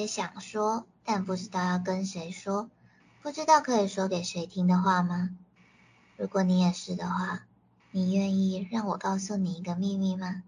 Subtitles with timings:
[0.00, 2.70] 些想说，但不知道要跟谁说，
[3.20, 5.36] 不知道可以说给谁听的话吗？
[6.16, 7.42] 如果你也是的话，
[7.90, 10.42] 你愿意让我告诉你一个秘密吗？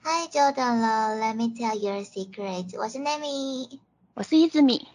[0.00, 2.76] 嗨，久等了，Let me tell you a secret。
[2.76, 3.78] 我是 Nami，
[4.14, 4.88] 我是一只米。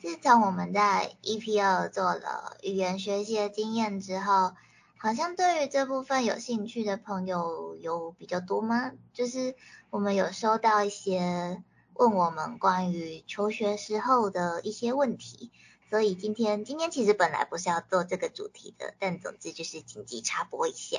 [0.00, 4.54] 自从我们在 EP 二做了语言学习的经验之后，
[4.96, 8.92] 好像对于这部分有兴趣的朋友有比较多吗？
[9.12, 9.54] 就是
[9.90, 11.62] 我们有收到一些
[11.98, 15.50] 问我们关于求学时候的一些问题，
[15.90, 20.98] 所以今天今天其实本来不是要做这个主题的，但总之就是紧急插播一下。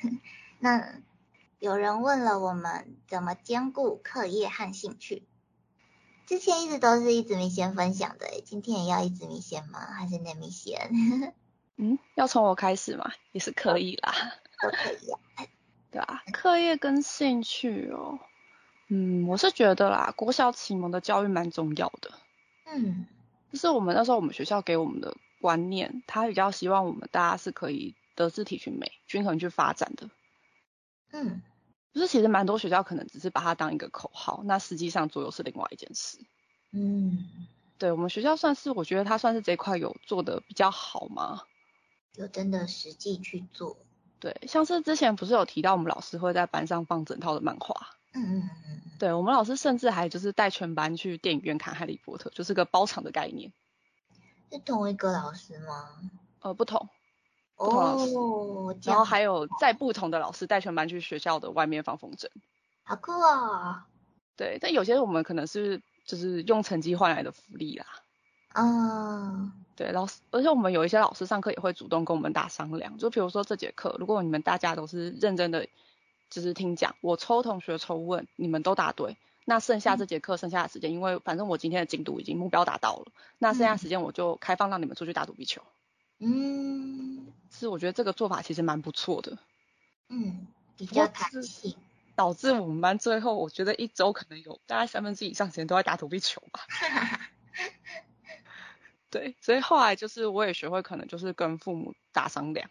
[0.58, 1.02] 那
[1.58, 5.24] 有人问了我们怎么兼顾课业和兴趣，
[6.26, 9.80] 之前一直都是一直米先分享的，今天也要一直米先吗？
[9.80, 10.90] 还是那米先？
[11.76, 14.14] 嗯，要从我开始吗，也是可以啦。
[14.62, 15.20] 都可以啊。
[15.92, 18.18] 对啊，课业跟兴趣哦，
[18.88, 22.10] 嗯，我是觉得啦，国小启蒙的教育蛮重要的。
[22.66, 23.06] 嗯。
[23.52, 30.10] 就是我们那时候我们学校给我们的观念，他比较希望我们大家是可以德智体群美均衡去发展的。
[31.12, 31.42] 嗯。
[31.94, 36.18] 就是其实蛮多学校可能只是把它当一个口号，那实际上做又是另外一件事。
[36.72, 37.26] 嗯。
[37.78, 41.42] 对我们学校算是，我觉得他算是这块有做的比较好吗？
[42.12, 43.76] 就真的实际去做，
[44.18, 53.52] 对，像是之前不是有提到我们老师会在班上放整套的漫画，嗯嗯嗯，对我们老师甚至还就是带全班去电影院看《哈利波特》，就是个包场的概念。
[54.50, 55.90] 是同一个老师吗？
[56.40, 56.88] 呃，不同，
[57.56, 62.28] 不同老师，然后还有在不同的老师带全班去学校的外面放风筝，
[62.82, 63.86] 好酷啊！
[64.36, 67.84] 对，但有些我们可能是就是用成绩换来的福利啦。
[68.54, 75.66] 嗯，对，老师，而且我们有一些老师上课也会主动跟我们打商量，就比如说这节课，如果你们大家都是认真的，
[76.30, 85.62] 就是听讲，我抽同学抽问，你们都答对，那剩下这节课剩下的时间，因为反正我今天的进度已经目标达到了，那剩下时间我就开放让你们出去打躲避球。
[86.18, 89.38] 嗯，是我觉得这个做法其实蛮不错的。
[90.08, 90.46] 嗯，
[90.76, 91.74] 比较弹性。
[92.14, 96.66] 导致我们班最后，我觉得一周可能有大概三分之一以上时间都在打躲避球吧。
[99.08, 102.68] 对，所以后来就是我也学会可能就是跟父母打商量，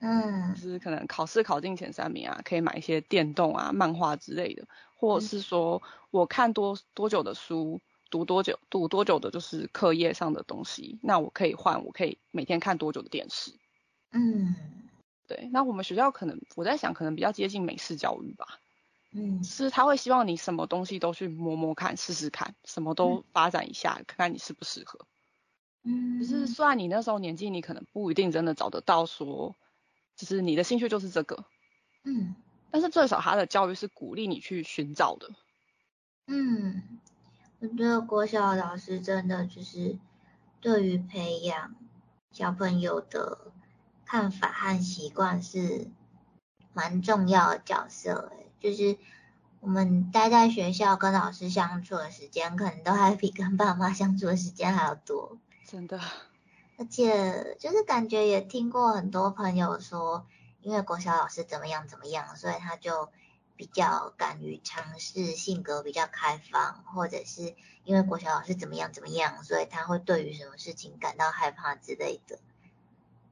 [0.00, 4.66] 嗯，就是可能考试考进前三名啊，可以买一些电动啊、漫画之类的，
[4.96, 13.52] 或者是说我看多多久的书，读多久，读多久的就是课业上的东西，那我可以换，我可以每天看多久的电视，
[14.12, 14.54] 嗯，
[15.26, 18.58] 对，那我们学校可能我在想，可能比较接近美式教育吧，
[19.12, 23.24] 嗯，是他会希望你什么东西都去摸摸看、试试看，什么都。
[23.32, 25.06] 发展一下，看看你适不适合。
[25.84, 29.54] 嗯，就是虽然你那时候年纪，你可能不一定真的找得到说，
[30.20, 31.46] 就是你的兴趣就是这个，
[32.04, 32.34] 嗯，
[32.70, 35.30] 但是最少他的教育是鼓励你去寻找的。
[36.26, 36.82] 嗯，
[37.60, 39.98] 我觉得国小老师真的就是
[40.60, 41.74] 对于培养
[42.32, 43.50] 小朋友的
[44.04, 45.88] 看法和习惯是
[46.74, 48.98] 蛮重要的角色诶，就是
[49.60, 55.38] 我们待在学校跟老师相处的时间，可能都还比跟爸妈相处的时间还要多。
[55.66, 55.98] 真的，
[56.80, 60.26] 而且就是感觉也听过很多朋友说，
[60.62, 63.10] 因为国小老师怎么样怎么样，所以他就
[63.54, 67.54] 比较敢于尝试，性格比较开放，或者是
[67.84, 72.38] 因为国小老师怎么样怎么样，所以他会对于什么事情感到害怕之类的。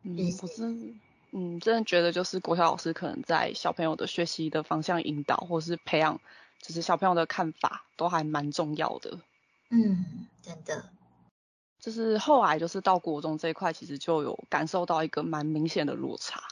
[0.02, 0.94] 嗯，我是
[1.30, 6.20] 嗯真的觉得就是国小老师可能在小朋友的学习的方向引导，或是培养，
[6.60, 9.18] 就是小朋友的看法都还蛮重要的。
[9.70, 10.84] 嗯，真的。
[11.80, 16.42] 就是后来就是到国中这一块，其实就有感受到一个蛮明显的落差，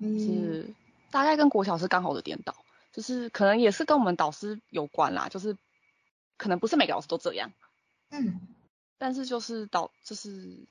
[0.00, 0.72] 是
[1.10, 2.54] 大概跟国小是刚好的颠倒，
[2.92, 5.56] 就是可能也是跟我们导师有关啦，就是
[6.36, 7.50] 可能不是每个老师都这样，
[8.10, 8.40] 嗯，
[8.96, 10.66] 但是就是导就是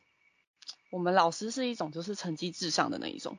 [0.90, 3.38] 我们老师是一种就是成绩至上的那一种，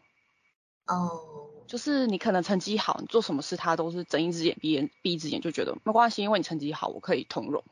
[0.86, 7.64] 哦，就是你可能成绩好，你做什么事他都是睁一只眼闭眼闭一只眼，就觉得没关系，因为你成绩好，我可以通融。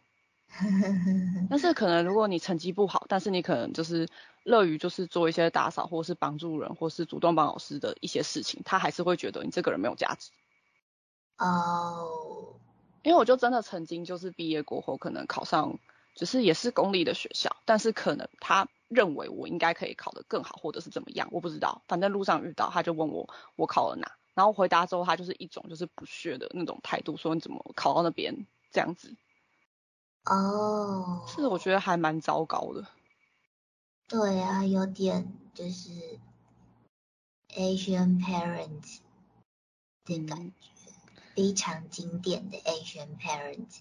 [1.51, 4.09] 但是可能如果你成绩不好，但是你可能就是
[4.45, 10.31] 乐于就是做一些打扫或是帮助人或是主动帮老师的一些事情，他还是会觉得你这个人没有价值。
[11.39, 12.55] 哦，
[13.03, 15.79] 因为我就真的曾经就是毕业过后可能考上，
[16.15, 21.83] 就是也是公立的学校，但是可能他认为我应该可以考得更好或者是怎么样，我不知道。
[21.87, 29.15] 反正路上遇到他就问我我考了哪，然后回答之后他就是一种就是不屑的那种态度，说你怎么考到那边这样子。
[30.27, 32.87] 哦，是，我觉得还蛮糟糕的。
[34.09, 35.91] 对啊，有点就是
[37.55, 38.99] Asian parents
[40.05, 40.69] 的感觉，
[41.35, 43.79] 非常经典的 Asian parents。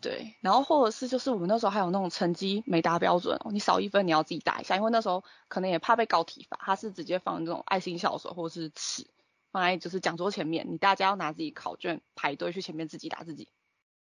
[0.00, 9.06] 对，然后或者是就是我们那时候还有那种成绩没达标准，你少一分你要自己打一下，因为那时候可能也怕被告体罚，他是直接放那种爱心小手或者是尺
[9.52, 13.48] 放在就是讲桌前面，你大家要拿自己考卷排队去前面自己打自己。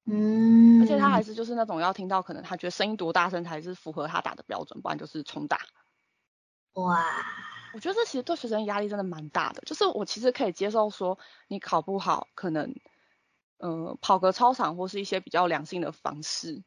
[0.05, 5.59] 嗯，而且他还是就是那种要听到可能他觉得声音多大声才是符合他打的标准，不然就是重打。
[6.73, 7.05] 哇，
[7.73, 12.73] 我觉得这其实对学生压力真的蛮大的，就是我其实可以接受说你考不好，可能
[13.57, 16.63] 呃跑个操场或是一些比较良性的方式，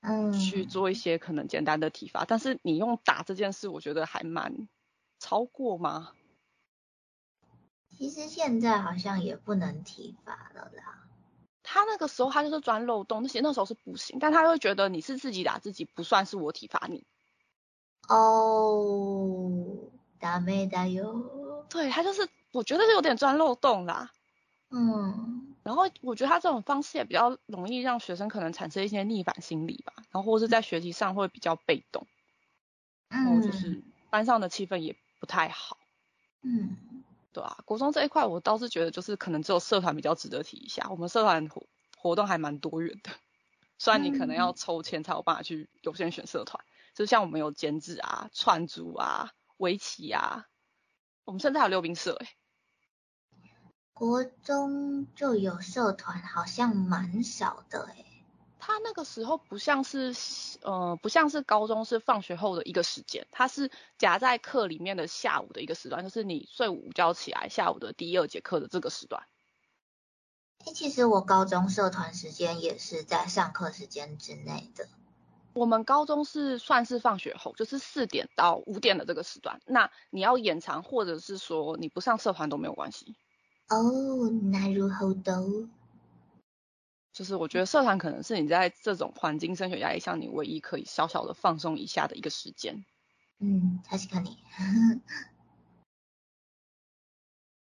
[0.00, 4.68] 嗯，去做一些可能简单的体罚，但是你用打这件事，我觉得还蛮
[5.18, 6.12] 超过吗？
[7.90, 11.07] 其实现在好像也不能体罚了啦。
[11.67, 17.05] 他那个时候他就是钻漏洞，那些那时候是不行，但他会觉得你是自己打自己，不算是我体罚你。
[18.07, 19.89] 哦，
[20.19, 21.65] ダメだよ。
[21.69, 24.11] 对他就是，我觉得是有点钻漏洞啦。
[24.69, 32.05] 嗯，然后我觉得他这种方式也比较容易让学生可能产生一些逆反心理吧，然后或是在学习上会比较被动，
[33.07, 35.77] 然后就是班上的气氛也不太好。
[36.41, 36.96] 嗯，
[37.32, 41.66] 对啊，国中这一块我倒是觉得就是可能只有社团比较值得提一下，我们社团活
[41.96, 43.10] 活动还蛮多元的，
[43.78, 46.64] 虽然你可能要抽签才有办法去优先选社团，
[46.94, 50.46] 就像我们有剪纸啊、串珠啊、围棋啊，
[51.24, 52.28] 我们甚至还有溜冰社诶、
[53.92, 58.07] 国中就有社团，好像蛮少的诶。
[58.68, 60.14] 他那个时候不像是
[60.60, 69.22] 呃不像是高中是放学后的一个时间，它是夹在课里面的下午的一个时段，就是你睡午觉起来下午的第二节课的这个时段。
[70.66, 74.86] 哎，其实我高中社团时间也是在上课时间之内的。
[75.54, 79.62] 我们高中是算是放学后，就是四点到五点的这个时段。
[79.64, 83.16] 那你要延长，或者是说你不上社团都没有关系。
[83.70, 85.42] 哦，那如何的？
[87.18, 92.84] 就是我觉得社团可能是你在这种环境升学压力下，你唯一可以小小的放松一下的一个时间。
[93.40, 94.36] 嗯，確かに。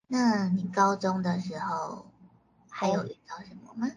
[0.05, 2.05] 那你高中的时候
[2.69, 3.91] 还有遇到什么吗？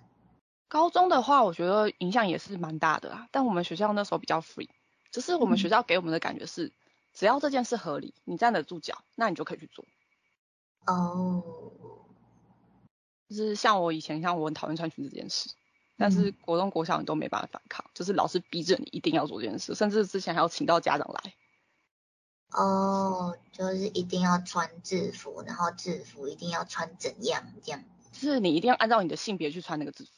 [0.66, 3.28] 高中的话，我觉得影响也是蛮大的啊。
[3.30, 4.70] 但我们学校那时候比较 free，
[5.10, 6.72] 就是我们学校给我们的感觉是，
[7.12, 9.84] 只要这件事合理，你站得住脚，那你就可以去做。
[10.86, 11.44] 哦，
[13.28, 15.50] 就是像我以前，像我很讨厌穿裙子这件事，
[15.96, 21.34] 但是国中、国小你都没办法反抗，就是老师逼着你一定要做这件事，甚至之前还要请到家长来。
[22.50, 27.82] 哦，就是一定要穿制服，然后制服一定要穿怎样这样？
[28.12, 30.10] 就是你一定要按照你的性别去穿那个制服。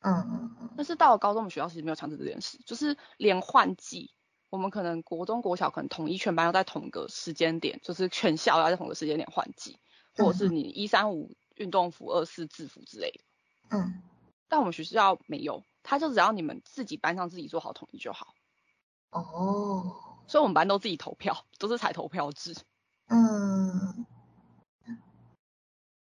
[0.00, 0.70] 嗯嗯嗯。
[0.76, 4.10] 但是到了高中，我们学校其实没有强制这件事，就是连换季，
[4.50, 9.78] 我们可能国中、国小可能统一全班要在同个时间点，就是全校要在同个时间点换季，
[10.16, 13.20] 或者是你一三五运动服、二四制服之类的。
[13.76, 14.02] 嗯。
[14.48, 18.34] 但我们学校没有，他就只要你们自己班上自己做好统一就好。
[19.10, 19.96] 哦。
[20.26, 22.56] 所以我们班都自己投票，都是采投票制。
[23.08, 24.06] 嗯。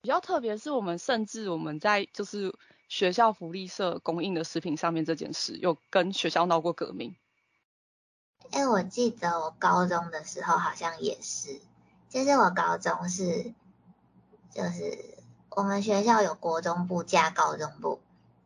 [0.03, 2.57] 比较特别是我们甚至我们在就是
[2.89, 7.17] 学校福利社供应的食品上面这件事，有跟学校闹过革命。
[8.53, 11.61] 哎，我记得我高中的时候好像也是，
[12.09, 13.53] 就是我高中是，
[14.53, 15.15] 就是
[15.57, 17.99] 我们学校有国中部加高中部，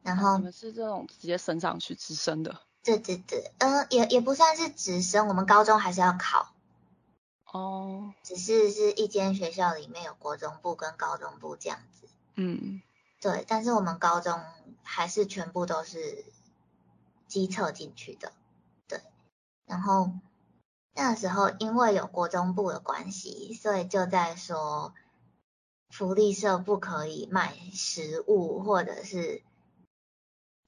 [0.05, 2.61] 然后你们是这种直接升上去直升的。
[2.85, 6.53] 对对对，嗯，也也不算是直升，我们高中还是要考。
[7.51, 8.15] 哦。
[8.23, 12.07] 只是是一间学校里面有国中部跟高中部这样子。
[12.37, 12.81] 嗯。
[13.21, 14.41] 对，但是我们高中
[14.85, 16.25] 还是全部都是
[17.27, 18.33] 机测进去的。
[18.87, 19.01] 对。
[19.67, 20.13] 然后
[20.95, 24.95] 那时候因为有国中部的关系，所以就在说
[25.91, 29.43] 福利社不可以卖食物或者是。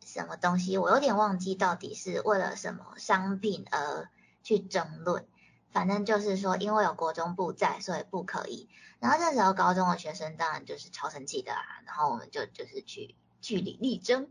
[0.05, 0.77] 什么东西？
[0.77, 4.11] 我有点忘记到底是为了什么商品而
[4.43, 5.27] 去争论。
[5.71, 8.69] 反正就是说，因为有国中部在，所以不可以。
[8.99, 11.63] 然后这时候高中的学生当然就是超生气的啊。
[11.87, 14.29] 然后我们就就是去据理力争。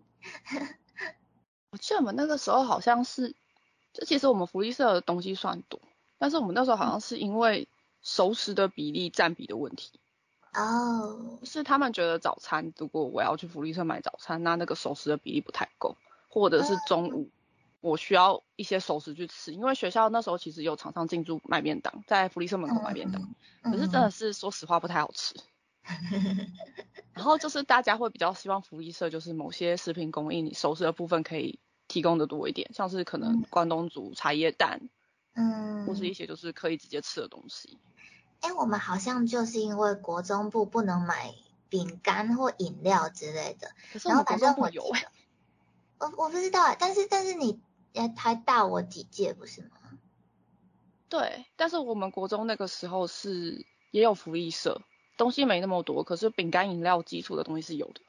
[1.72, 3.34] 我记得我们那个时候好像是，
[3.94, 5.82] 就其实我们福利社的东西算多，
[6.20, 7.68] 但是我们那时候好像是因为
[8.02, 10.01] 熟食的比例占比的问题。
[10.54, 15.96] 哦，是他们觉得早餐，如果我要去福利社买早餐，那那个熟食的比例不太够，
[16.28, 17.30] 或者是中午
[17.80, 25.36] 我需要一些熟食去吃，因为学校那时候其实有厂商进驻卖便当，在福利社门口卖便当，可是真的是说实话不太好吃。
[27.14, 34.90] 然后就是大家会比较希望福利社就是某些食品供应，你熟食的部分可以提供的多一点，像是可能关东煮、茶叶蛋，
[35.34, 37.80] 嗯，或是一些就是可以直接吃的东西。
[38.42, 41.34] 哎，我们好像就是因为国中部不能买
[41.70, 44.84] 饼干或饮料之类的，可是我们国中部有
[46.00, 47.62] 我我不知道哎，但是但是你
[47.94, 49.70] 也还大我几届不是吗？
[51.08, 54.82] 对，但是我们国中那个时候是也有福利社，
[55.18, 58.02] 东西没那么多，可是饼干饮料基础的东西是有的。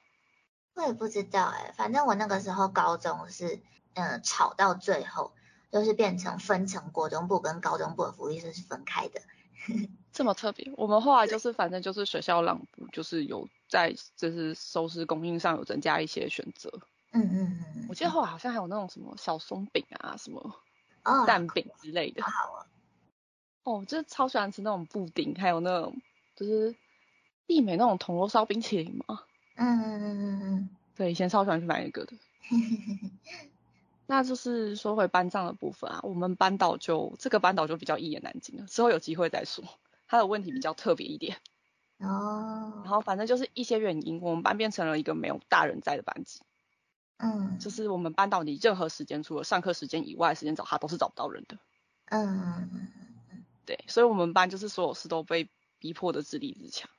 [0.75, 3.61] 我也不知道哎，反正我那个时候高中是，
[3.95, 5.33] 嗯，吵到最后
[5.71, 9.21] 就是变成分成国中部跟高中部的福利社是分开的。
[10.13, 16.71] 这么特别，我们后来就是反正就是学校让步，就是有在就是收拾供应上有增加一些选择。
[17.13, 17.87] 嗯嗯嗯。
[17.89, 20.55] 我记得后来好像还有那种什么小松饼啊，什么
[21.27, 22.23] 蛋饼之类的。
[23.65, 25.97] 哦，就是超喜欢吃那种布丁，还有那种
[26.37, 26.75] 就是
[27.47, 29.23] 丽美那种铜锣烧冰淇淋嘛。
[29.55, 30.69] 嗯嗯嗯嗯嗯。
[30.95, 32.13] 对，以前超喜欢去买一个的。
[34.07, 39.65] 那就是说回班长的部分啊，我们班导就这个班导就比较一言难尽了，之后有机会再说。
[40.13, 41.39] 他的问题比较特别一点。
[41.99, 42.83] 哦。
[42.85, 46.41] 然后反正就是一些原因，我们班变成了一个没有大人在的班级。
[47.17, 47.59] 嗯。
[47.59, 51.57] 就是我们班到你任何时间除了上课时间以外时间找他都是找不到人的。
[52.11, 52.89] 嗯。
[53.65, 56.91] 对，所以我们班就是所有事都被逼迫的自立自强。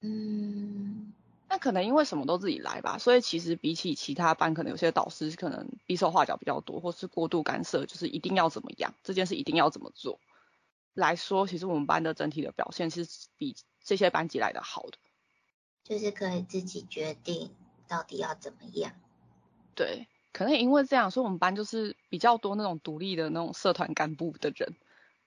[0.00, 1.12] 嗯，
[1.48, 10.18] 那可能因为什么都自己来吧，所以其实比起其他班，可能有些导师可能比手画脚比较多，或是过度干涉，就是一定要怎么样，这件事一定要怎么做
[10.94, 13.06] 来说，其实我们班的整体的表现是
[13.38, 14.98] 比这些班级来的好的。
[15.84, 17.50] 就是可以自己决定
[17.88, 18.92] 到底要怎么样。
[19.74, 24.76] 对，可能也因为这样，所以我们班就是比较多那种独立的那种社团干部的人。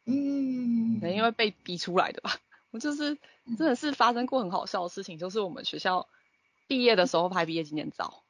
[0.05, 2.37] 嗯，可能因为被逼出来的吧。
[2.71, 3.17] 我就是
[3.57, 6.07] 真的是发生过很好笑的事情，就是我们学校
[6.67, 8.23] 毕业的时候拍毕业纪念照，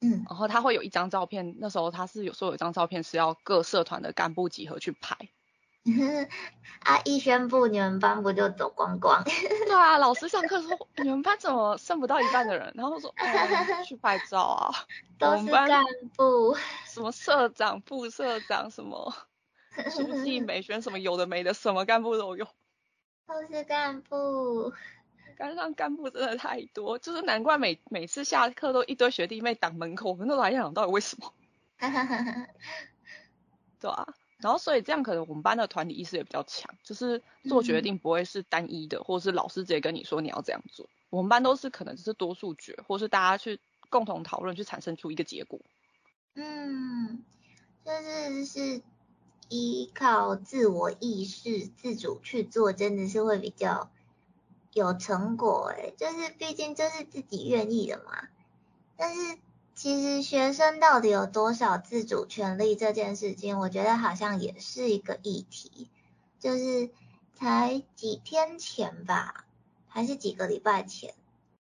[0.00, 5.28] 嗯，然后他会有一张照片，那时候他是有说有一张照片是要各社团的干部集合去拍。
[6.84, 9.22] 啊，一宣布你们班不就走光光？
[9.24, 14.70] 对啊，老师上课说你们班怎么剩不到一半的人，然后说哦去拍照啊，
[15.18, 15.84] 都是干
[16.16, 19.14] 部，什么社长、副社长什么。
[19.90, 22.46] 书记、美宣什么有的没的，什么干部都有。
[23.26, 24.72] 都是干部。
[25.36, 31.32] 班上干部真的太多，就是难怪每每次下课都一堆学弟妹挡门口，我们都来想到底为什么。
[33.80, 34.06] 对啊，
[34.44, 40.86] 然后所以这样可能我们班的团体意识也比较强，就是做决定不会是单一的，或者是老师直接跟你说你要这样做。
[41.08, 43.58] 我们班都是可能只是多数决，或是大家去
[43.88, 45.58] 共同讨论，去产生出一个结果。
[46.34, 47.24] 嗯，
[47.84, 48.82] 就是是。
[49.50, 53.90] 依靠自我意识自主去做，真的是会比较
[54.72, 58.28] 有成果诶，就是毕竟就是自己愿意的嘛。
[58.96, 59.38] 但是
[59.74, 65.90] 其实学生到底有多少自主权利这件事情，我觉得好像也是一个议题。
[66.38, 66.90] 就是
[67.34, 69.46] 才几天前吧，
[69.88, 71.14] 还是几个礼拜前，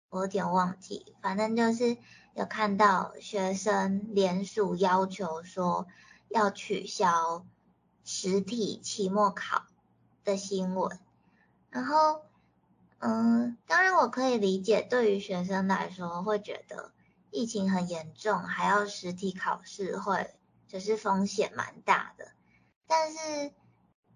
[0.08, 1.96] 我有点忘记，反正就是
[2.34, 5.86] 有看到学生联署要求说
[6.28, 7.44] 要取消。
[8.02, 9.66] 实体期末考
[10.24, 10.98] 的新闻，
[11.70, 12.22] 然后，
[12.98, 16.90] 嗯，当然我可以理解，对于学生来说会觉得
[17.30, 20.34] 疫情很严重，还要实体考试会
[20.68, 22.32] 就是风险蛮大的。
[22.86, 23.52] 但是，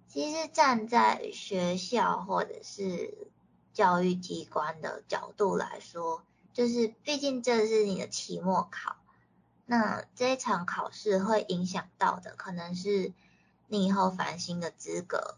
[0.08, 3.28] 其实站在学校或者是
[3.72, 8.96] 教育机关的角度来说，就是毕竟这是你的期末考，
[9.66, 13.12] 那这一场考试会影响到的可能是。
[13.66, 15.36] 你以后繁星的资格，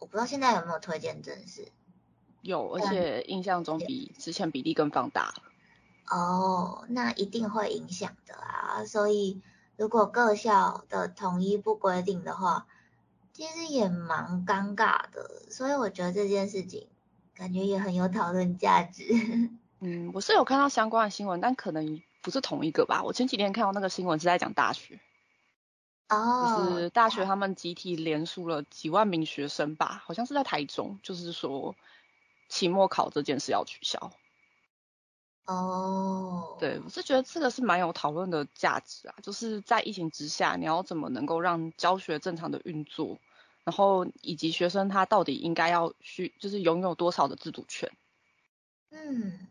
[0.00, 1.68] 我不知道现在有没有推荐正式。
[2.42, 5.34] 有，而且印象中比之前比例更放大了。
[6.08, 8.84] 哦，那一定会影响的啊！
[8.84, 9.40] 所以
[9.76, 12.66] 如果各校的统一不规定的话，
[13.32, 15.42] 其实也蛮尴尬的。
[15.50, 16.86] 所以我觉得这件事情
[17.34, 19.02] 感觉也很有讨论价值。
[19.80, 23.02] 嗯，我是有看到相关的新闻，但可能不是同一个吧。
[23.02, 25.00] 我前几天看到那个新闻是在讲大学。
[26.10, 31.74] 哦，就是大学他们集体连署了几万名学生吧，好像是在台中，就是说
[32.48, 34.12] 期末考这件事要取消。
[35.46, 43.18] 哦，对，我是觉得这个是蛮有讨论的价值啊，就是在疫情之下，你要怎么能够让教学正常的运作，
[43.64, 47.92] 然后以及学生他到底应该要需就是拥有多少的自主权。
[48.90, 49.46] 嗯，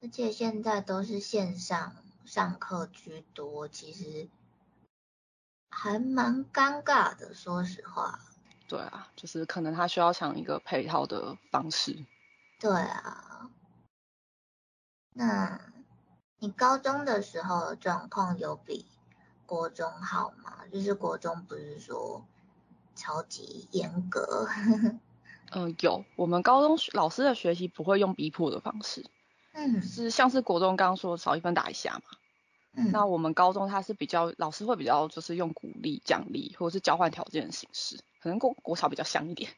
[0.00, 1.94] 而且现在都是线上
[2.24, 4.28] 上课居多，其实。
[5.72, 8.18] 还蛮尴尬的，说实话。
[8.66, 12.04] 对啊，就是可能他需要想一个配套的方式。
[12.58, 13.49] 对啊。
[15.20, 15.60] 那
[16.38, 18.86] 你高中的时候状况有比
[19.44, 20.64] 国中好吗？
[20.72, 22.24] 就是国中不是说
[22.94, 24.48] 超级严格？
[25.52, 26.06] 嗯，有。
[26.16, 29.04] 我们高中老师的学习不会用逼迫的方式。
[29.52, 29.82] 嗯。
[29.82, 32.02] 是像是国中刚刚说少一分打一下嘛。
[32.72, 39.50] 嗯，那我们高中他是比较老师会比较就是用鼓励、奖励或者是交换条件的形式，可能国国潮比较香一点。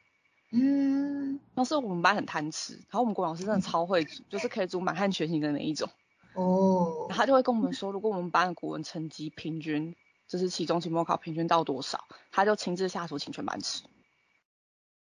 [0.55, 5.89] 嗯，但是我们班很贪吃，然后我们国老师真的超会煮，就是可以煮满汉全席的那一种。
[6.35, 9.97] 哦然后，他就会跟我们说，如果我们班的国文成绩平均，
[10.29, 13.83] 就是期中、期末考平均到多少，他就亲自下厨请全班吃。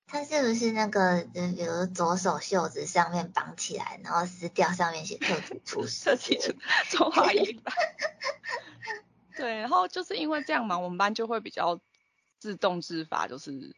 [0.07, 6.53] 他是不是那个，就比如左手袖子上面绑起来，然后撕掉上面写特级厨师设计出
[6.91, 7.75] 中华一班。
[9.37, 11.81] 对，然后就是因为这样嘛，我们班就会比较
[12.39, 13.75] 自动自发，就是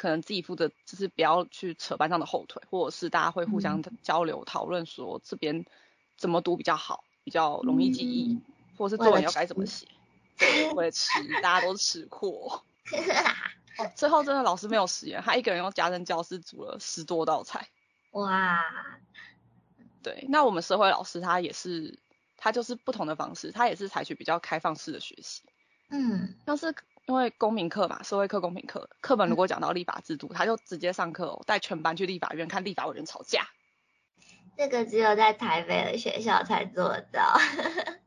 [0.00, 5.66] 可能自己负责，就是不要去扯班上的后腿，或者是大家会互相交流讨论说这边
[6.16, 8.42] 怎么读比较好，比较容易记忆，嗯
[8.78, 9.86] 或者是作文要该怎么写。
[10.40, 12.62] 对，为了吃，大家都吃货。
[13.76, 17.68] 哦，最后真的老师没有食言，他一个人用家政教室煮了十多道菜。
[18.12, 18.58] 哇，
[20.02, 21.98] 对，那我们社会老师他也是，
[22.38, 25.42] 他就是不同的方式，他也是采取比较开放式的学习，
[25.90, 26.74] 嗯像是
[27.06, 33.48] 因为公民课嘛，社会课、公民课，课本如果讲到立法制度，他就直接上课哦，带全班去立法院看立法委员吵架。
[34.56, 37.40] 这个只有在台北的学校才做到，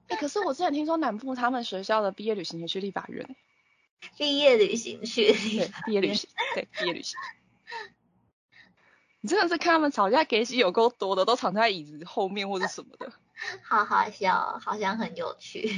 [0.07, 3.35] 哎、可是我之前听说南部他们学校的毕业旅行也去立法院、欸，
[4.17, 7.17] 毕业旅行去对，毕业旅行，对，毕业旅行。
[9.21, 13.11] 你真的是看他们吵架，给戏有够多的，都藏在椅子后面或者什么的。
[13.63, 15.71] 好好笑哦，好像很有趣。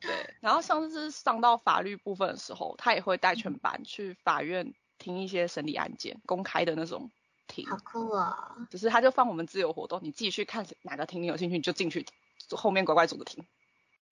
[0.00, 7.10] 对，然后像是上到法律部分的时候，他也会带全班去法院听一些审理案件，公开的那种
[7.46, 8.34] 庭，好酷哦！
[8.70, 12.06] 只是他就放我们自由活动，你自己去看哪个庭你有兴趣，你就进去
[12.50, 13.44] 后面乖乖坐着听。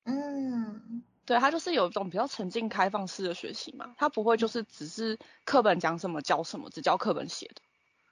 [0.05, 7.63] 嗯对，他就是有一种比较沉浸开放式的学习嘛，他不会就是只是课本讲什么教什么，只教课本写的，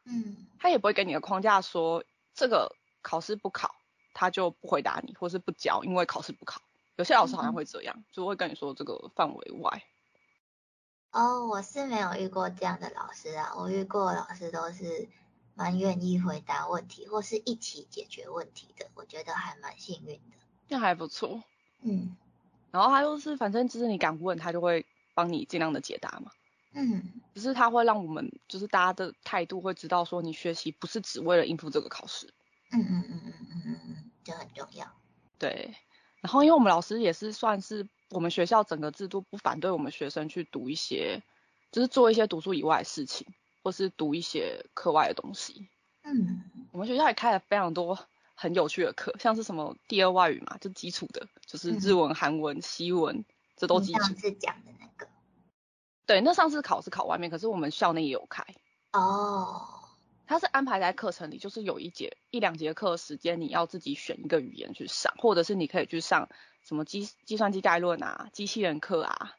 [0.04, 3.74] 嗯他也不会给你个框架说这个考试不考，
[4.14, 6.60] 他就不回答你，或是不教，因为考试不考。
[6.96, 9.82] 有些老师好像会这样，就会跟你说这个范围外。
[11.10, 15.08] 哦，我是没有遇过这样的老师啊，我遇过老师都是
[15.54, 20.36] 蛮愿意回答问题，或是一起解决问题的，我觉得还蛮幸运的。
[20.68, 21.42] 那还不错。
[21.82, 22.16] 嗯
[22.70, 26.32] 然后他就是反正就是你敢问，他就会帮你尽量的解答嘛。
[26.72, 32.34] 嗯只是他会让我们就是大家的态度会知道说你学习不是只为了应付这个考试。
[32.72, 34.92] 嗯嗯嗯嗯嗯嗯嗯，这很重要。
[35.38, 35.74] 对。
[36.24, 41.22] 然后因为我们老师也是算是我们学校整个制度不反对我们学生去读一些，
[41.70, 43.26] 就是做一些读书以外的事情，
[43.62, 45.68] 或是读一些课外的东西。
[46.02, 47.98] 嗯我们学校也开了非常多
[48.34, 54.14] 很有趣的课，像是什么第二外语嘛，就基础的，就是日文、韩文、西文，这都基础上。
[54.14, 55.06] 次讲的那个。
[56.06, 58.46] 对，那上次考是考外面，可是我们校内也有开，
[58.92, 59.73] 哦，
[60.26, 66.28] 它是安排在课程里，就是有一节一两节课时间，你要自己选一个语言去上，或者是你可以去上
[66.62, 69.32] 什么计计算机概论啊、机器人课啊。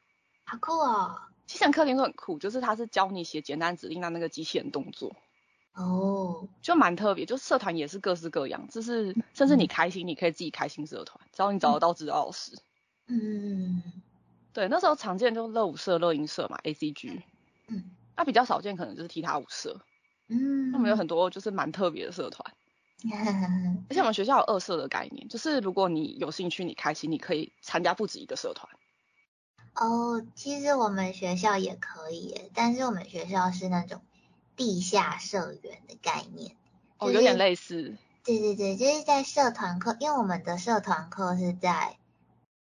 [0.44, 1.22] 好酷哦。
[1.46, 5.16] 机器人课听说很酷，就是它是教你写简单指令让那个机器人动作，
[5.74, 7.26] 哦，就蛮特别。
[7.26, 12.58] 就社团也是各式各样，就是甚至你开心，你可以自己开心社团，只要你找得到指导老师。
[13.08, 13.84] 嗯
[14.54, 17.22] 对，那时候常见就是乐舞社、乐音社嘛，ACG。
[17.68, 19.82] 嗯那比较少见可能就是踢踏舞社，
[20.30, 22.54] 嗯，他们有很多就是蛮特别的社团。
[23.90, 28.72] 而且我们学校有二社的概念，就是如果你有兴趣、你开心，你可以参加不止一个社团。
[29.76, 34.02] 哦，其实我们学校也可以，但是我们学校是那种
[34.56, 36.56] 地下社员的概念。
[36.98, 37.96] 哦，就是有点类似。
[38.24, 41.98] 对对对，就是在社团课，因为我们的社团课是在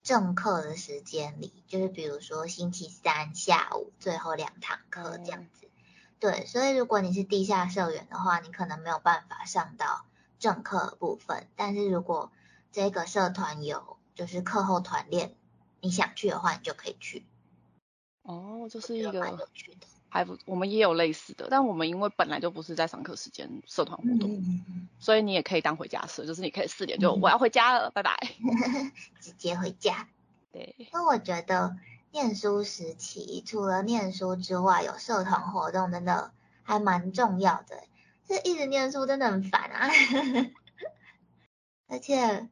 [0.03, 5.58] 正课的时间里，就是比如说星期三下午最后两堂课这样子。
[6.19, 10.05] 对，所以如果你是地下社员的话，你可能没有办法上到
[10.37, 11.47] 正课的部分。
[11.55, 12.31] 但是如果
[12.71, 15.33] 这个社团有就是课后团练，
[15.81, 17.25] 你想去的话，你就可以去，
[18.23, 19.87] 哦，就是一个有趣的。
[20.11, 28.17] 还不，我们也有类似的，但我们因为本来就不是在上课时间社团活动，嗯嗯所以你也可以当回家社，就是你可以四点就、嗯我要回家了，拜拜。
[28.39, 30.07] 嗯， 直接回家。
[30.51, 31.77] 对，因为我觉得
[32.11, 37.83] 念书时期除了念书之外，有社团活动真的还蛮重要的。
[38.27, 39.89] 这一直念书真的很烦啊，
[41.87, 42.47] 而且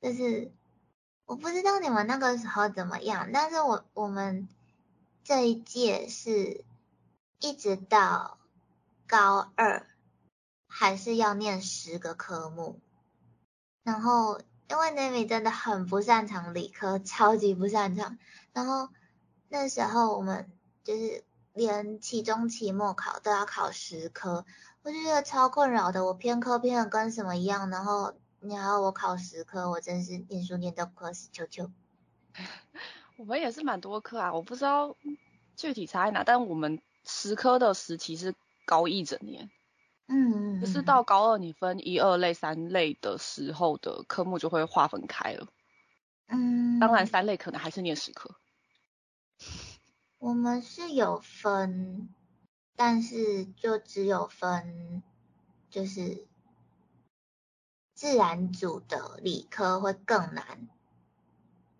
[0.00, 0.52] 就是
[1.24, 4.48] 我不知道你们那个时候怎么样，但是我我们
[5.24, 6.64] 这一届是
[7.40, 8.38] 一直到
[9.06, 9.86] 高二
[10.68, 12.80] 还是要念十个科目，
[13.82, 18.18] 然后因为 Navy 真的很不擅长理科，超级不擅长。
[18.56, 18.88] 然后
[19.50, 20.50] 那时候我们
[20.82, 24.46] 就是连期中、期末考都要考十科，
[24.82, 26.06] 我就觉得超困扰的。
[26.06, 31.70] 我偏科偏的跟什么一样，然后你还要我考十科，我真是念书念到不可死，求求。
[33.18, 34.96] 我们也是蛮多科啊，我不知道
[35.54, 39.50] 具体差在哪，但我们十科的时期是高一整年。
[40.08, 45.46] 嗯，就是到高二你分一二类、三类的时候的科目就会划分开了。
[46.28, 48.34] 嗯，当然三类可能还是念十科。
[50.18, 52.08] 我们是有分，
[52.74, 55.02] 但是就只有分，
[55.70, 56.26] 就是
[57.94, 60.68] 自然组的理科会更难，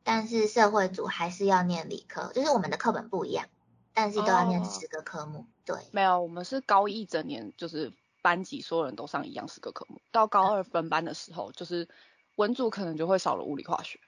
[0.03, 3.47] 但是社会组还是要念理科，就是我们的课本不一样，
[3.93, 5.47] 但是都要念十个科目。
[5.65, 7.93] 对，没有，我们是高一整年就是。
[8.23, 11.89] 班级所有人都上一样十个科目，到高二分班的时候，就是
[12.35, 14.01] 文组可能就会少了物理化学。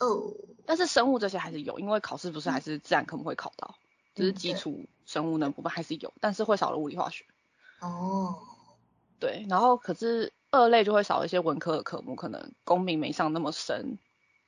[0.00, 0.32] 哦。
[0.66, 3.74] 但是生物这些还是有，因为考试不是还是自然科目会考到，
[4.14, 7.24] 就是基础生物那部分还是有，但是会少了物理化学。
[7.80, 8.38] 哦。
[9.18, 13.98] 对，然后可是二类就会少一些文科的科目，可能公民没上那么深，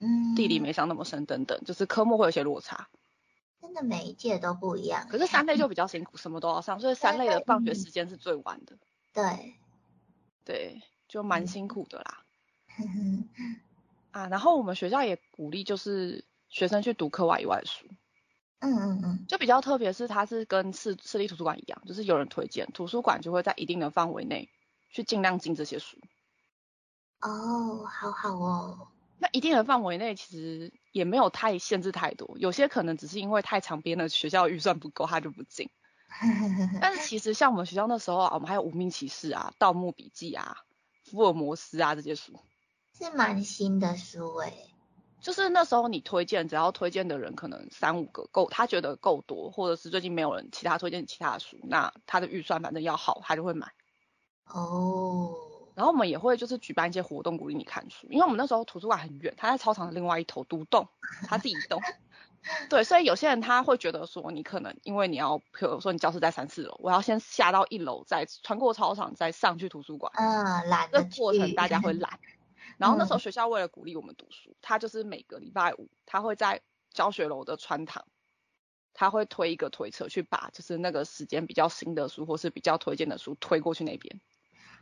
[0.01, 2.89] 嗯，地理没上那么深等等，就是科目会有些落差。
[3.61, 8.77] 真的每一届都不一样，可是三类就比较辛苦，什么都要上，所以三类的放学时间是最晚的。
[9.13, 9.55] 对，
[10.45, 12.25] 对，就蛮辛苦的啦。
[14.15, 17.85] 啊，然后我们学校也鼓励就是学生去读课外以外的书。
[18.61, 19.27] 嗯嗯嗯。
[19.27, 24.49] 就比较特别是它是跟市市立图书馆一样，就是有人推荐，图书馆就会在一定的范围内
[24.89, 25.99] 去尽量进这些书。
[27.23, 28.87] 哦，好好哦。
[29.19, 35.71] 那一定的范围内其实也没有太限制太多，有些可能只是因为太长编的，学校预算不够，他就不进。
[36.81, 40.59] 但是其实像我们学校那时候啊，我们还有无名骑士啊、盗墓笔记啊、
[41.03, 42.39] 福尔摩斯啊这些书，
[42.97, 44.71] 是蛮新的书诶。
[45.21, 53.73] 就是那时候你推荐，只要推荐的人可能三五个够，他觉得够多，或者是最近没有人其他推荐其他的书，那他的预算反正要好，他就会买。
[54.47, 55.35] 哦。
[55.75, 60.87] 然后我们也会就是举办一些活动鼓励你看书，因为我们那时候图书馆很远，他在操场的另外一头独栋，
[61.27, 61.81] 他自己栋。
[62.69, 70.13] 对，所以有些人他会觉得说，你可能因为你要，比如说你教室在三四楼，我要先下到一楼，再穿过操场，再上去图书馆。
[70.17, 70.91] 嗯，懒。
[70.93, 72.21] 这过程大家会懒。
[72.77, 78.05] 然后那时候学校为了鼓励我们读书，他就是每个礼拜五，他会在教学楼的穿堂，
[78.93, 84.21] 他会推一个推车去把就是那个时间比较新的书或是比较推荐的书推过去那边。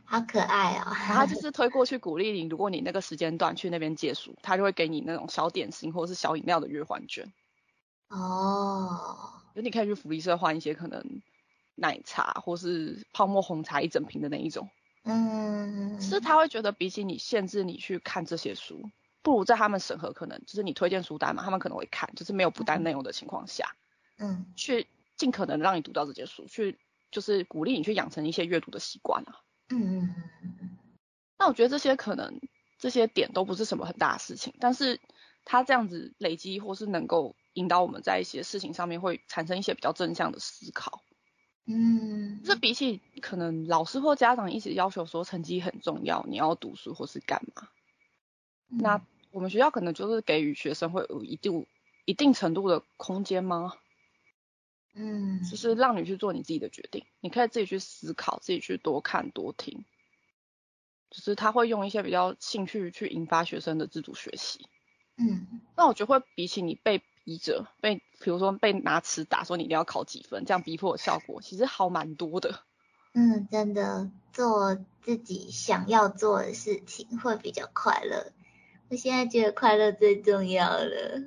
[0.05, 0.91] 好可爱哦！
[1.07, 7.31] 然后就是推过去鼓励你，如果你那个时间段去那边借书，他就会给你那种小点心或者是小饮料的月换券。
[8.09, 9.29] 哦。
[9.55, 11.21] 就你可以去福利社换一些可能
[11.75, 14.67] 奶茶或是泡沫红茶一整瓶的那一种。
[15.03, 15.99] 嗯。
[16.01, 18.89] 是他会觉得比起你限制你去看这些书，
[19.21, 23.75] 不如在他们审核可能就是你推荐书单嘛，他们可能会看，就是没有不单内容的情况下，
[24.17, 26.77] 嗯，去尽可能让你读到这些书，去
[27.11, 29.41] 就是鼓励你去养成一些阅读的习惯啊。
[29.69, 30.77] 嗯嗯嗯嗯，
[31.37, 32.41] 那我觉得这些可能
[32.79, 34.99] 这些点都不是什么很大的事情，但是
[35.45, 41.01] 他这样子累积或是能够引导我们在一些事情上面会产生一些比较正向的思考。
[41.65, 47.69] 嗯，这比起可能老师或家长一直要求说成绩很重要，你要读书或是干嘛，
[48.67, 51.65] 那我们学校可能就是给予学生会有一定
[52.05, 53.73] 一定程度的空间吗？
[54.93, 59.85] 嗯，就是让你去做你自己的决定，你可以自己去思考，自己去多看多听。
[61.09, 64.67] 就是他会用一些比较兴趣去引发学生的自主学习。
[65.15, 72.59] 嗯，那我觉得会比起你被逼着，被比如说被拿尺打说你一定要考几分，这样逼迫的效果，其实好蛮多的。
[73.13, 78.31] 嗯，真的做自己想要做的事情会比较快乐。
[78.89, 81.21] 我现在觉得快乐最重要了。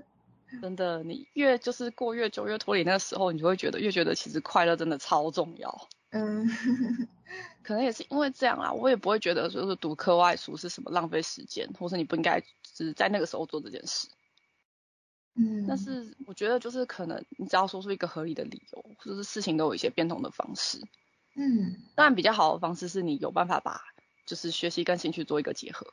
[0.63, 5.89] 真的，你越就是过越久越脱离那个时候，你就会觉得越觉得其实快乐真的超重要。
[6.11, 6.49] 嗯，
[7.63, 14.09] 可能也是因为这样啦，我也不会觉得说是读课外书是什么浪费时间，或是你不应该只在那个时候做这件事。
[15.39, 20.81] 嗯，但是我觉得就是可能你只要说出一个合理的理由，或者是事情都有一些变通的方式。
[21.35, 23.83] 嗯，当然比较好的方式是你有办法把
[24.25, 25.87] 就是学习跟兴趣做一个结合。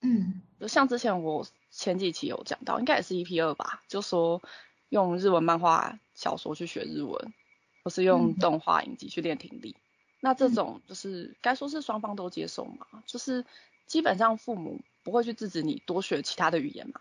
[0.00, 4.40] 嗯，就像之前我前几期有讲到，应该也是 EP 二吧，就说
[4.88, 7.34] 用日文漫画小说去学日文，
[7.82, 9.74] 或是用动画影集去练听力。
[10.20, 13.44] 那这种就是该说是双方都接受嘛，就是
[13.86, 17.00] 基本上父母不会去制止你多学其他的语言嘛。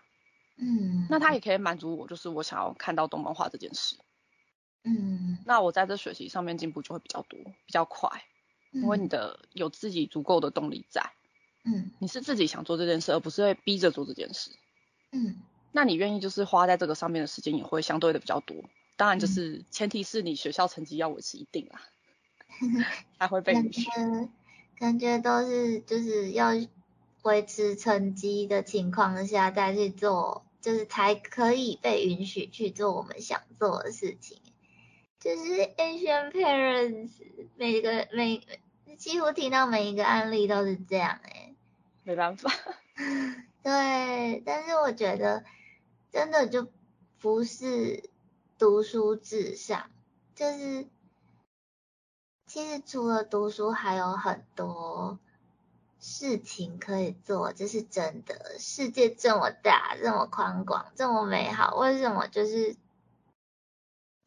[0.56, 3.98] 嗯，那他也可以满足我，就是我想要看到动漫画这件事。
[4.84, 8.24] 嗯，那我在这学习上面进步就会比较多，比较快，
[8.72, 11.12] 因为你的有自己足够的动力在。
[11.66, 14.52] 嗯，你是自己想做这件事，而不是被逼着做这件事。
[15.12, 18.58] 嗯，那你愿意就是花在这个上面的时间也会相对的比较多。
[18.96, 21.82] 当然，就是前提是你学校成绩要维持一定啦，
[23.18, 23.90] 才会被允许。
[24.78, 26.50] 感觉都是就是要
[27.24, 34.40] 维持成绩的情况下再去做就是才可以被允许去做我们想做的事情。
[35.20, 35.44] 就是
[35.78, 37.12] Asian parents
[37.56, 38.46] 每个每
[38.98, 41.56] 几乎听到每一个案例都是这样哎，
[42.04, 42.52] 没办法。
[43.64, 45.46] 对，但是我觉得
[46.12, 46.68] 真的就
[47.20, 48.10] 不是
[48.58, 49.90] 读书至上，
[50.36, 50.88] 就是
[52.46, 55.18] 其实除了读书还有很多
[56.04, 58.58] 事情可以做，这是真的。
[58.60, 62.76] 世界这么大，这么宽广，这么美好，为什么就是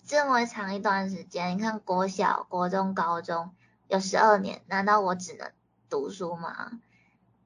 [0.06, 1.56] 这么长一段时间？
[1.56, 3.54] 你看国小、国中、高中
[3.88, 5.52] 有十二年，难道我只能
[5.90, 6.80] 读书吗？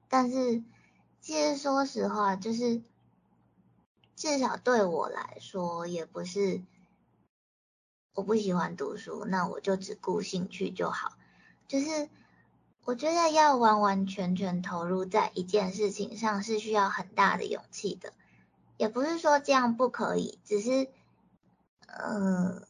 [0.07, 0.63] 但是。
[1.23, 2.81] 其实说实话，就是
[4.15, 6.63] 至少对我来说，也不是
[8.15, 11.13] 我不喜欢读书，那我就只顾兴趣就好。
[11.67, 12.09] 就是
[12.85, 18.13] 我觉得要完完全全投入在一件事情上是需要很大的勇气的，
[18.77, 20.89] 也不是说这样不可以，只是
[21.87, 22.67] 呃，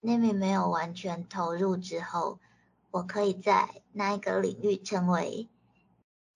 [0.00, 2.38] 那边没有完全投入之后，
[2.90, 5.48] 我可以在那一个领域成为。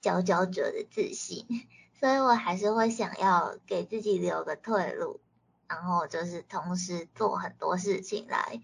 [0.02, 1.44] 佼佼者的自信，
[2.00, 5.20] 所以我还是会想要给自己留个退路，
[5.68, 8.62] 然后就是同时做很多事情来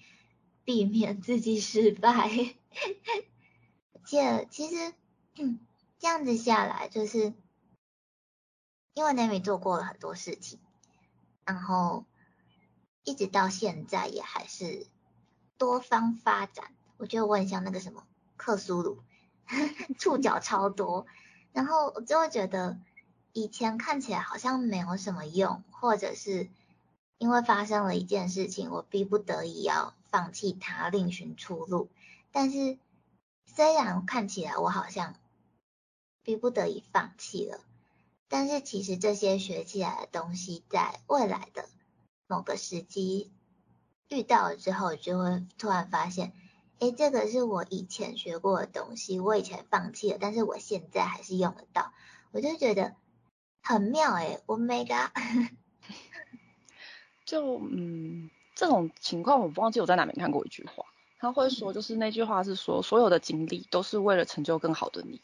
[0.65, 2.31] 避免自己失败。
[4.07, 4.95] 且其实
[5.99, 7.35] 这样子下来，就是
[8.95, 10.61] 因为 Nami 做过了很多事情，
[11.45, 12.07] 然后
[13.05, 14.87] 一直到现在也还是
[15.59, 16.73] 多方发展。
[16.97, 19.03] 我觉得我很像那个什么克苏鲁，
[19.99, 21.07] 触角超多。
[21.53, 22.79] 然后我就会觉得，
[23.33, 26.49] 以前看起来好像没有什么用，或者是
[27.19, 31.89] 因为发生了一件事情，我逼不得已要放弃它，另寻出路。
[32.31, 32.79] 但是
[33.47, 35.15] 虽然看起来我好像
[36.23, 37.61] 逼不得已放弃了，
[38.29, 41.69] 但是其实这些学起来的东西，在未来的
[42.27, 43.33] 某个时机
[44.09, 46.33] 遇到了之后，就会突然发现。
[46.79, 51.95] 哎，这个是我以前学过的东西，我以前放弃了，但是我现在还是用得到，
[52.33, 52.95] 我就觉得
[53.63, 55.09] 很妙哎，我 mega。
[57.25, 60.85] 就嗯，这种情况我忘记我在哪边看过一句话，
[61.19, 65.21] 他会说就是那句话是说，所有的经历都是为了成就更好的你。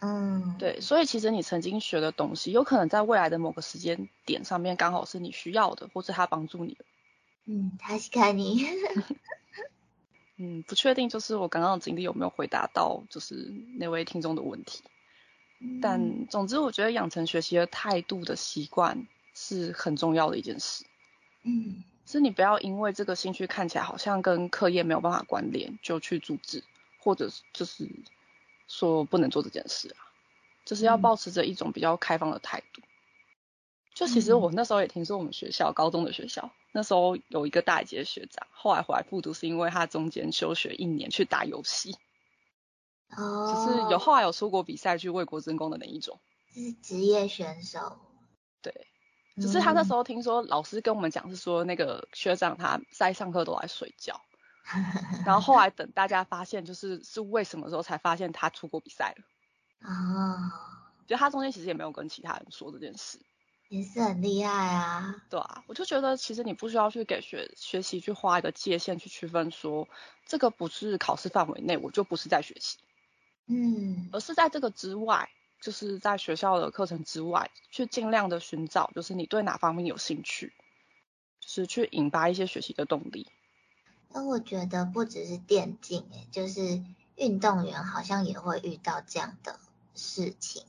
[0.00, 6.84] 嗯，对，所以其实你曾经学的东西，有可能在未来的某个时间点上面刚好是你需要的，或是他帮助你的。
[7.44, 8.66] 嗯，他是看你。
[10.38, 14.82] 嗯，不确定，就是我刚刚的经历有没有回答到，就是那位听众的问题。
[15.80, 20.84] 但总之，我觉得养成学习的态度的习惯是很重要的一件事。
[21.44, 26.64] 嗯，是你不要因为这个兴趣看起来好像跟课业没有办法关联，就去阻止，
[26.98, 27.88] 或者就是
[28.68, 29.98] 说不能做这件事啊。
[30.64, 32.82] 就是要保持着一种比较开放的态度。
[33.94, 36.50] 就其实我那时候也听说，我们学校高中的学校。
[36.74, 41.98] 那时候有一个大一届学长，后来回来复读，是因为他中间休学一年去打游戏，
[43.14, 46.18] 哦，就是有后来有出国比赛去为国争光的那一种，
[46.54, 47.98] 是职业选手，
[48.62, 48.86] 对，
[49.36, 54.20] 只是他那时候听说老师跟我们讲是说那个学长他在上课都在睡觉，
[55.24, 60.50] 然后后来等大家发现就是是为什么时候才发现他出国比赛了，哦，
[61.06, 63.18] 就他中间其实也没有跟其他人说这件事。
[63.68, 69.88] 也是很厉害啊，对啊，我就觉得其实你不需要去给学学习去画一个界限去区分说
[70.26, 72.76] 这个不是考试范围内，我就不是在学习，
[73.46, 75.30] 嗯，而是在这个之外，
[75.62, 80.52] 就是在学校的课程之外，去尽量的寻找，就是你对哪方面有兴趣，
[81.40, 83.30] 就是去引发一些学习的动力。
[84.08, 86.82] 那我觉得不只是电竞，诶，就是
[87.16, 89.58] 运动员好像也会遇到这样的
[89.94, 90.64] 事情。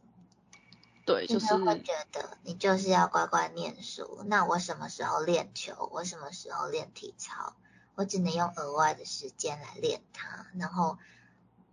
[1.06, 4.22] 对，就是会觉得你就是要乖乖念书。
[4.28, 5.90] 那我什么时候练球？
[5.92, 7.56] 我什么时候练体操？
[7.96, 10.98] 我只能用额外的时间来练它，然后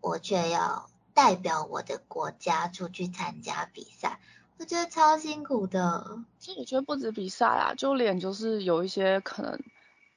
[0.00, 4.20] 我却要代表我的国家出去参加比赛，
[4.58, 6.18] 我觉得超辛苦的。
[6.38, 9.60] 其实我觉得不止比赛啊，就连就是有一些可能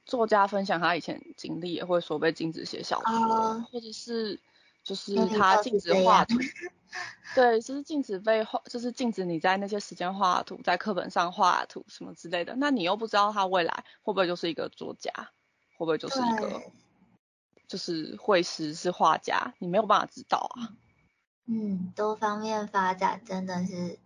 [0.04, 4.40] 作家分享他以前经历，也会说被禁止写小说，或者是。
[4.84, 6.36] 就是他禁止画图，
[7.34, 12.54] 对，就是禁止被画，就是禁止你在那些时间画图，在课本上画图什么之类的。
[12.56, 15.10] 那你又不知道他未来会不会就是一个作家，
[15.78, 16.60] 会不会就是一个
[17.66, 20.68] 就是绘师是画家，你没有办法知道啊。
[21.46, 23.98] 嗯，多方面发展真的是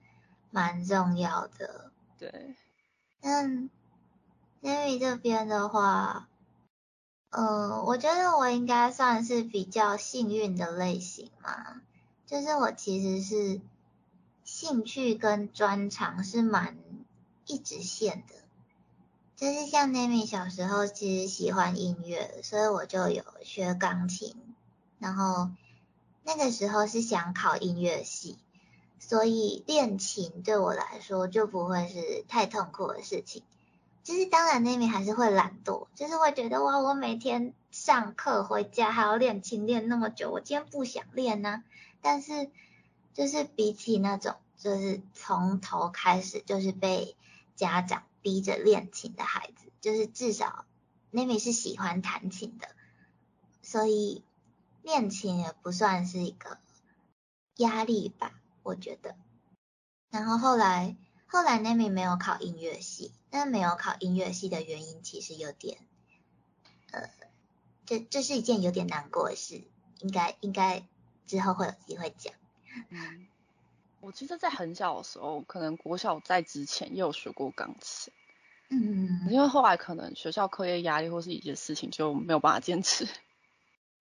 [0.51, 1.91] 蛮重要的。
[2.19, 2.55] 对。
[3.21, 3.71] 嗯
[4.61, 6.29] n a m 这边的话。
[7.31, 11.83] 嗯，我觉得我应该算是比较幸运的类型嘛，
[12.27, 13.61] 就是我其实是
[14.45, 16.79] 兴趣跟专长是蛮
[17.45, 18.35] 一直线的。
[19.37, 24.35] 就是像 Nami 小时候其实喜欢音乐，所以我就有学钢琴，
[24.99, 25.51] 然后
[26.29, 28.37] 那个时候是想考音乐系，
[28.99, 33.43] 所以练琴对我来说就不会是太痛苦的事情。
[34.05, 41.65] 就是当然 Nami 还是会懒惰，就是会觉得哇，我每天上课回家还要练琴练那么久，我今天不想练呢。
[42.03, 42.51] 但是
[43.15, 47.17] 就是比起那种就是从头开始就是被
[47.57, 48.03] 家长。
[48.21, 50.67] 逼着练琴的孩子，就是至少
[51.13, 52.69] Nami 是喜欢弹琴的，
[53.63, 54.23] 所以
[54.83, 56.59] 练琴也不算是一个
[57.57, 59.17] 压力吧，我觉得。
[60.11, 65.79] 然后后来后来 Nami 没有考音乐系，但没有考音乐系的原因其实有点，
[66.93, 67.11] 呃，
[67.87, 69.63] 这这是一件有点难过的事，
[70.01, 70.87] 应该应该
[71.27, 72.35] 之后会有机会讲。
[72.91, 73.27] 嗯。
[74.01, 78.13] 我其实，在很小的时候，可能国小在之前也有学过钢琴，
[78.71, 83.09] 嗯，因为后来可能学校课业压力或是一些事情就没有办法坚持。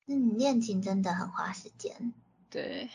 [0.07, 2.13] 嗯，练琴真的很花时间。
[2.49, 2.89] 对，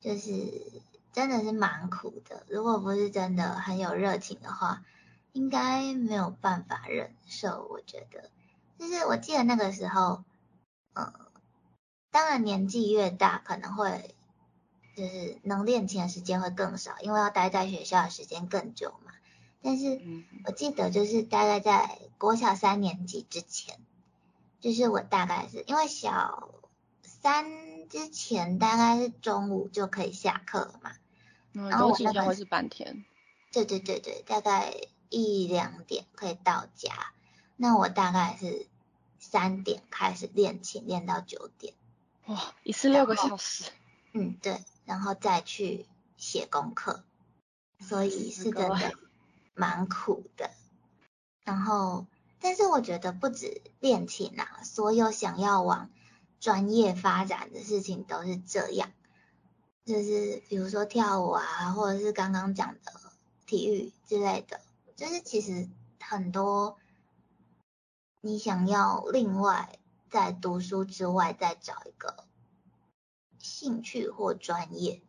[0.00, 0.82] 就是
[1.12, 2.44] 真的是蛮苦的。
[2.48, 4.84] 如果不是真的很有热情的话，
[5.32, 7.66] 应该没有办法忍受。
[7.70, 8.30] 我觉得，
[8.78, 10.24] 就是我记得那个时候，
[10.94, 11.12] 嗯，
[12.10, 14.14] 当然年纪越大，可能会。
[14.96, 19.10] 就是能练琴的时间会更少，因为要待在学校的时间更久嘛。
[19.60, 20.00] 但是
[20.44, 23.80] 我记得就是大概在国小三年级之前，
[24.64, 26.54] 就是我大概是因为小
[27.02, 30.92] 三之前大概是中午就可以下课了嘛。
[31.52, 33.04] 嗯然后我今天会是半天。
[33.52, 34.74] 对对对对，大概
[35.10, 37.12] 一两点可以到家。
[37.56, 38.66] 那我大概是
[39.18, 41.74] 三点开始练琴，练到九点。
[42.24, 43.70] 哇，一次六个小时。
[44.14, 44.64] 嗯，对。
[44.86, 45.84] 然后再去
[46.16, 47.04] 写功课，
[47.80, 48.92] 所以是真的
[49.52, 50.50] 蛮苦的。
[51.44, 52.06] 然后，
[52.44, 55.88] 但是我觉得不止恋情啊，所有想要往
[56.40, 58.92] 专业发展的事情都是这样。
[59.86, 62.92] 就是比如说跳舞啊，或者是刚刚讲的
[63.46, 64.60] 体育之类的，
[64.94, 66.76] 就是其实很多
[68.20, 69.78] 你想要另外
[70.10, 72.26] 在读书之外再找一个。
[73.38, 75.00] 兴趣或专业，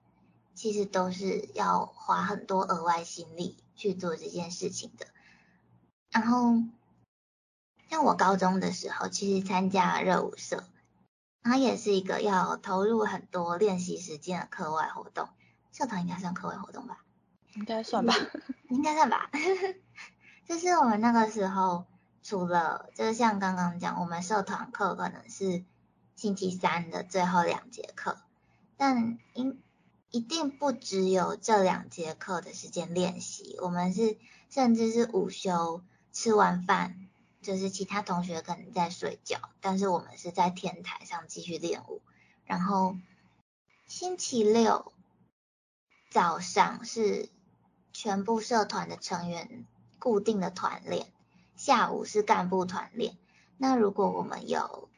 [0.53, 5.07] 其实都是要花很多额外心力去做这件事情的。
[6.11, 6.63] 然后，
[7.89, 10.63] 像我高中的时候，其实参加热舞社，
[11.43, 15.29] 它也是一个要投入很多练习时间的课外活动。
[15.71, 17.03] 社团应该算课外活动吧？
[17.53, 18.13] 应该算吧，
[18.69, 19.29] 应该算吧。
[20.47, 21.85] 就是我们那个时候，
[22.23, 25.63] 除了就是像刚刚讲，我们社团课可能是
[26.15, 28.17] 星期三的最后两节课。
[28.77, 29.61] 但应
[30.11, 34.17] 一定不只有这两节课的时间练习，我们是
[34.49, 35.81] 甚至是午休
[36.13, 37.04] 吃完饭，
[37.45, 42.01] 就是其他同学可能在睡觉，但是我们是在天台上继续练舞。
[42.43, 42.97] 然后
[43.87, 44.91] 星期六
[46.09, 47.29] 早上是
[47.93, 49.65] 全部社团的成员
[49.99, 51.11] 固定的团练，
[51.55, 53.15] 下午是干部团练。
[53.57, 54.89] 那如果我们有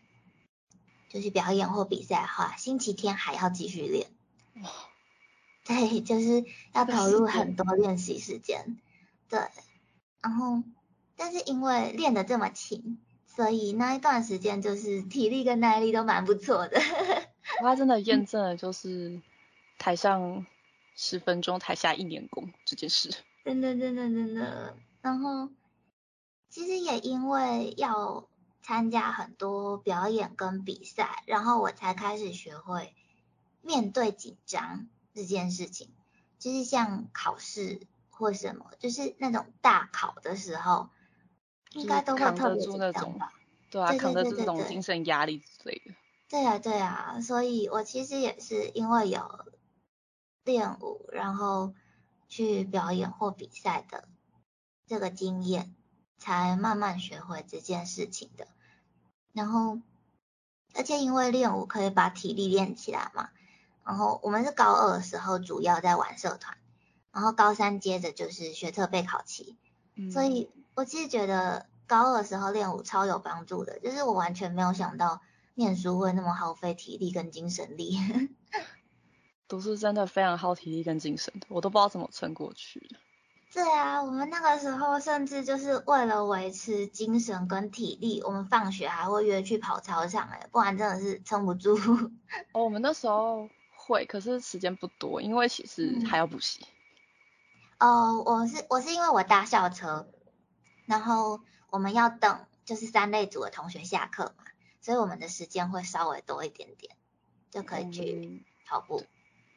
[1.09, 4.09] 就是表演或比赛的话，星期天还要继续练。
[5.65, 8.79] 对，就是要投入很多练习时间。
[9.27, 9.39] 对，
[10.21, 10.63] 然后，
[11.17, 16.79] 但是因为练得这么勤，所以那一段时间就是体力跟耐力都蛮不错的。
[17.59, 19.21] 他真的验证了就是
[19.77, 20.45] 台上
[20.95, 23.13] 十分钟，台下一年功这件事。
[23.43, 24.77] 真的，真的，真的。
[25.01, 25.49] 然后，
[26.49, 28.29] 其实也因为要。
[28.63, 32.93] 参加很多表演跟比赛，然后我才开始学会
[33.61, 35.89] 面对紧张这件事情。
[36.37, 40.89] 就是像考试或什么，就是那种大考的时候，
[41.77, 43.33] 应该都会特别紧张吧？
[43.69, 45.93] 对啊，扛得住这种精神压力之类的。
[46.29, 49.45] 对啊，对啊，所以我其实也是因为有
[50.43, 51.73] 练舞，然后
[52.27, 54.07] 去表演或比赛的
[54.85, 55.75] 这个经验，
[56.17, 58.47] 才慢慢学会这件事情的。
[59.33, 59.79] 然后，
[60.73, 63.29] 而且因为练舞可以把体力练起来嘛。
[63.85, 66.57] 然后我们是高二的时候主要在玩社团，
[67.13, 69.57] 然后高三接着就是学测备考期。
[70.11, 75.21] 所以我其实觉得高二的时候练舞超有帮助的，就是我完全没有想到
[75.55, 77.97] 念书会那么耗费体力跟精神力。
[79.49, 82.97] 读书真的非常耗体力跟精神的，我都不知道怎么撑过去的。
[83.51, 91.75] 对啊，我们那个时候甚至就是为了维持精神跟体力，我们放学还会约去跑操场，哎，不然真的是撑不住。
[92.51, 96.63] 哦，我们那时候会，可是时间不多，因为其实还要补习。
[97.79, 100.07] 哦，我是我是因为我搭校车，
[100.87, 104.45] 然后我们要等就是三类组的同学下课嘛，
[104.81, 106.95] 所以我们的时间会稍微多一点点，
[107.51, 109.05] 就可以去跑步。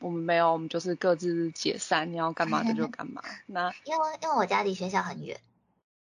[0.01, 3.23] 我们没有，我们就是各自解散，你要干嘛的就干嘛。
[3.47, 5.41] 那因为因为我家离学校很远。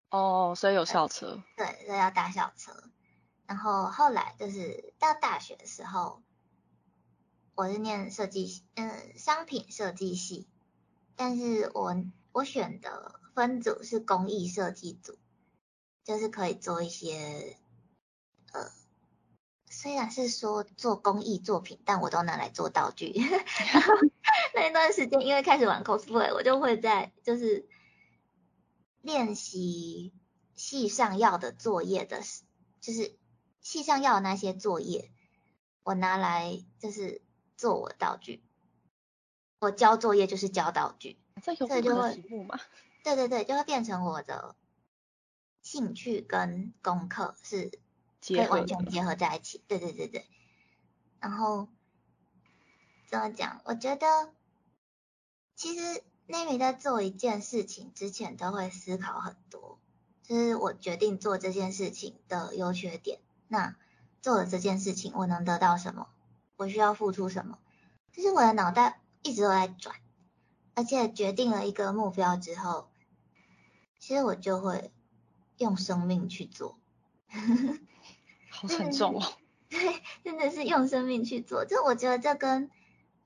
[0.09, 1.41] 哦，所以有校车。
[1.55, 2.71] 对，所以要搭校车。
[3.45, 6.21] 然后后来就是到大学的时候，
[7.55, 10.47] 我是念设计，嗯，商品设计系，
[11.15, 11.95] 但是我
[12.31, 15.17] 我选的分组是工艺设计组，
[16.03, 17.57] 就是可以做一些，
[18.51, 18.69] 呃，
[19.69, 23.13] 虽然是说做工艺作品，但我都拿来做道具。
[24.55, 27.67] 那一段时间因为开始玩 cosplay，我就会在就是。
[29.03, 30.13] 练习
[30.55, 32.21] 戏上要的作业的，
[32.79, 33.17] 就是
[33.59, 35.11] 戏上要的那些作业，
[35.83, 37.21] 我拿来就是
[37.57, 38.41] 做我道具。
[39.59, 42.57] 我交作业就是交道具，这有就会题目吗？
[43.03, 44.55] 对对对，就会变成我的
[45.61, 47.69] 兴趣跟功课是
[48.25, 49.63] 可以完全结合在一起。
[49.67, 50.25] 对对对对。
[51.19, 51.67] 然后
[53.07, 53.61] 怎么讲？
[53.65, 54.33] 我觉得
[55.55, 56.03] 其实。
[56.25, 59.77] 奈米在做一件事情之前都会思考很多，
[60.23, 63.19] 就是我决定做这件事情的优缺点。
[63.49, 63.75] 那
[64.21, 66.07] 做了这件事情，我能得到什么？
[66.55, 67.59] 我需要付出什么？
[68.13, 69.97] 就是我的脑袋一直都在转，
[70.75, 72.89] 而且决定了一个目标之后，
[74.03, 74.91] 其实我就会
[75.59, 76.77] 用生命去做。
[78.51, 79.23] 好沉重哦。
[79.71, 81.63] 对，真的是用生命去做。
[81.63, 82.69] 就我觉得这跟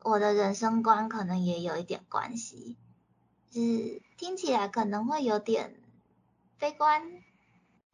[0.04, 2.78] 我的人生观可能也有一点关系。
[3.52, 5.82] 是听起来可能会有点
[6.60, 7.24] 悲观，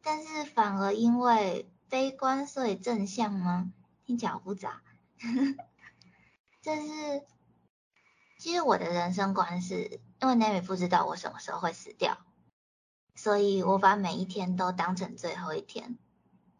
[0.02, 3.72] 但是反而因为悲观所以正向吗？
[4.04, 4.82] 听起来好复杂。
[6.60, 7.22] 就是，
[8.38, 12.18] 其实我的人生观是，因为 Nami 不知道我什么时候会死掉，
[13.24, 15.96] 所以我把每一天都当成最后一天。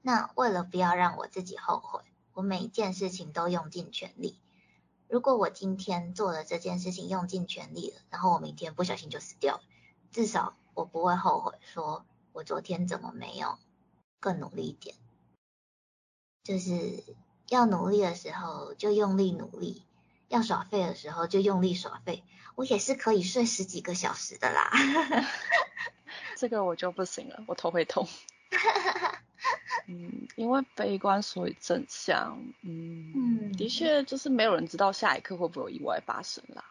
[0.00, 2.00] 那为了不要让我自己后悔，
[2.32, 4.40] 我每一件事情都用尽全力。
[5.06, 9.62] 如果我今天做了这件事情，用尽全力了，然后我明天不小心就死掉了，
[10.10, 13.58] 至少我不会后悔，说我昨天怎么没有
[14.18, 14.96] 更努力一点。
[16.44, 17.04] 就是
[17.50, 19.84] 要努力的时候就用力努力，
[20.28, 22.24] 要耍废的时候就用力耍废。
[22.54, 24.70] 我也是可以睡十几个小时的啦。
[26.36, 28.08] 这个我就不行了，我头会痛。
[29.86, 36.64] 嗯，因为悲观所以正向，嗯，的确就是没有人知道下一刻会不会有意外发生啦，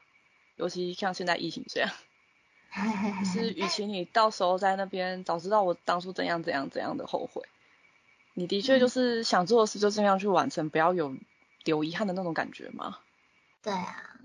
[0.56, 1.92] 尤其像现在疫情这样，
[3.24, 7.44] 是与其你到时候在那边早知道我当初怎样怎样怎样的后悔，
[8.34, 11.16] 你的确就是想做的事就尽量去完成，不要有
[11.66, 12.98] 留遗憾的那种感觉嘛。
[13.62, 14.18] 对啊，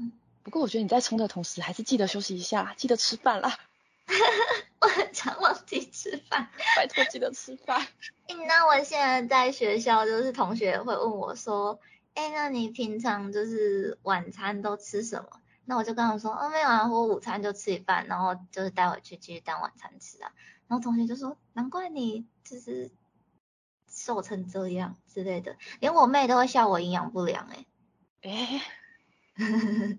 [0.44, 3.58] 不过我觉得你在冲的同时，还是记得休息一下，记得吃饭啦。
[4.80, 7.86] 我很常忘记吃饭，拜托记得吃饭。
[8.46, 11.80] 那我现在在学校，就是同学会问我说，
[12.14, 15.40] 哎，那你平常就是晚餐都吃什么？
[15.64, 20.32] 那我就跟他说，哦，没有啊，我午餐就吃一半，然后就是待会去继续当晚餐吃啊。
[20.68, 22.90] 然后同学就说，难怪你就是
[23.90, 27.66] 瘦成这样之类的，连我妹都会笑我营养不良，哎，
[28.22, 28.62] 哎。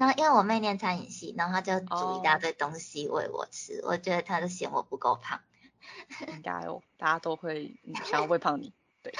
[0.00, 5.40] 然后因为我妹念餐饮系，然后她就煮一大堆东西喂我吃，我觉得她就嫌我不够胖。
[6.28, 8.72] 应该哦，大家都会想要喂胖你，
[9.02, 9.12] 对。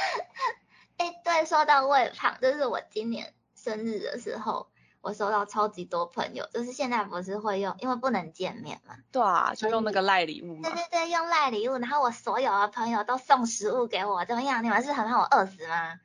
[0.96, 4.70] 哎，对，说到喂胖，就是我今年生日的时候，
[5.02, 8.96] 我收到超级多朋友，就是现在不是会用，因为不能见面嘛。
[9.12, 10.62] 对啊，就用那个赖礼物嘛。
[10.62, 14.64] 对对对，用赖礼物，然后我所有的朋友都送食物给我，怎么样？
[14.64, 16.00] 你们是很怕我饿死吗？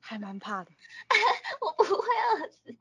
[0.00, 0.70] 还蛮怕的。
[1.60, 2.06] 我不会
[2.36, 2.76] 饿死。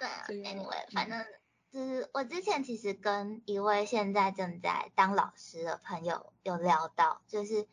[0.00, 1.26] 对啊，anyway，反正
[1.70, 7.68] 就是我之前其实跟一位现在正在当老师的朋友有聊到，就是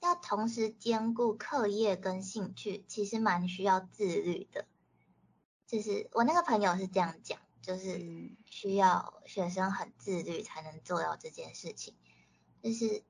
[0.00, 4.66] 要同时兼顾课业跟兴趣，其实蛮需要自律的。
[5.66, 11.96] 就是我那个朋友是这样讲，就是需要学生很自律才能做到这件事情。
[12.62, 13.02] 就是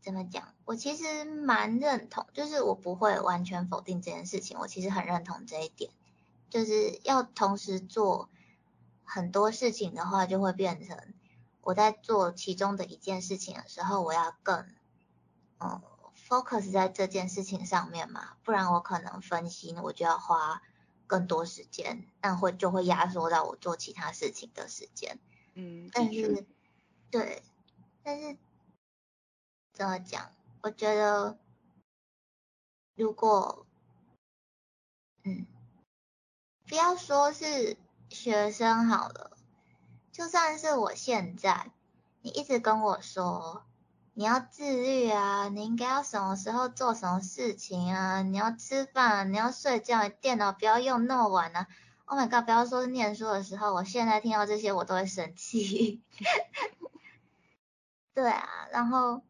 [0.00, 5.92] 怎么讲，我其实蛮认同，就是我不会完全否定这件事情，我其实很认同这一点。
[6.52, 8.28] 就是要同时做
[9.04, 11.14] 很多事情的话，就会变成
[11.62, 14.66] 我在做其中的一件事情的时候，我要更
[15.60, 15.80] 嗯
[16.28, 20.60] focus 在这件事情上面嘛，不然我可能分心，我就要花
[21.06, 25.18] 更多时间，那会就会压缩到我做其他事情的时间。
[25.54, 26.46] 嗯，但是
[27.10, 27.42] 对，
[28.02, 28.36] 但是
[29.72, 30.30] 怎么讲？
[30.60, 31.38] 我觉得
[32.94, 33.66] 如果
[35.22, 35.46] 嗯。
[36.72, 37.76] 不要说是
[38.08, 39.32] 学生好了，
[40.10, 41.70] 就算是我现在，
[42.22, 43.66] 你一直跟我说
[44.14, 51.68] 你要自律啊，你应该要什么时候做什么事情啊，你要吃饭，你要睡觉，电脑不要用那么晚啊。
[52.06, 52.46] Oh my god！
[52.46, 56.00] 不要说是念书的时候，我现在听到这些我都会生气。
[58.14, 59.20] 对啊，然后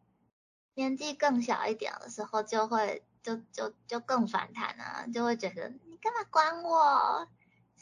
[0.74, 5.72] 年纪更小一点的时候，就会就就就更反弹啊，就会觉得
[6.02, 7.28] 干嘛管我？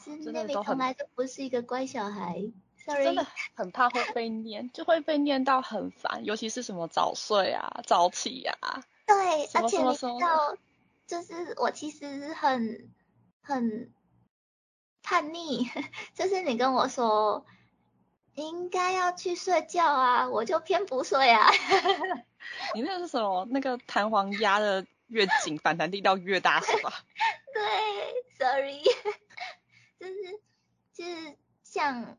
[0.01, 2.41] 是那边从来都不是一个乖小孩
[2.77, 3.03] ，sorry。
[3.03, 8.83] 真的很怕会被念，就会被念到很烦，尤其是什么早睡啊、早起啊。
[9.05, 10.55] 对，而且你知道，
[11.05, 12.89] 就是我其实很
[13.41, 13.91] 很。
[15.03, 15.67] 叛逆，
[16.13, 17.43] 就是你跟我说
[18.35, 21.49] 应该要去睡觉啊，我就偏不睡啊。
[22.75, 23.47] 你那个是什么？
[23.49, 26.93] 那个弹簧压的越紧，反弹力道越大是吧？
[27.61, 28.81] 对，sorry，
[29.99, 30.41] 就是
[30.93, 32.17] 就是像，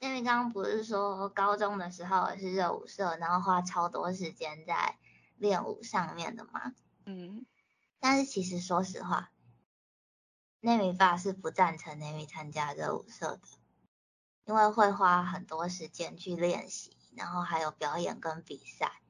[0.00, 4.98] 因为刚刚不是说高中的时候是热舞社，然后花超多时间在
[5.36, 6.74] 练舞上面的嘛。
[7.04, 7.46] 嗯。
[8.00, 9.30] 但是其实说实话。
[10.60, 13.42] 内米爸是不赞成内米参加热舞社的，
[14.46, 19.00] 因为会花很多时间去练习，然后还有表演跟比赛，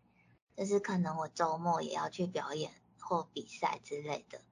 [0.54, 4.42] 就是可能我周末也要去表演或比赛之类的。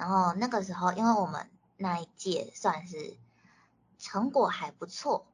[0.00, 3.18] 然后那个时候，因为我们那一届算是
[3.98, 5.26] 成果还不错，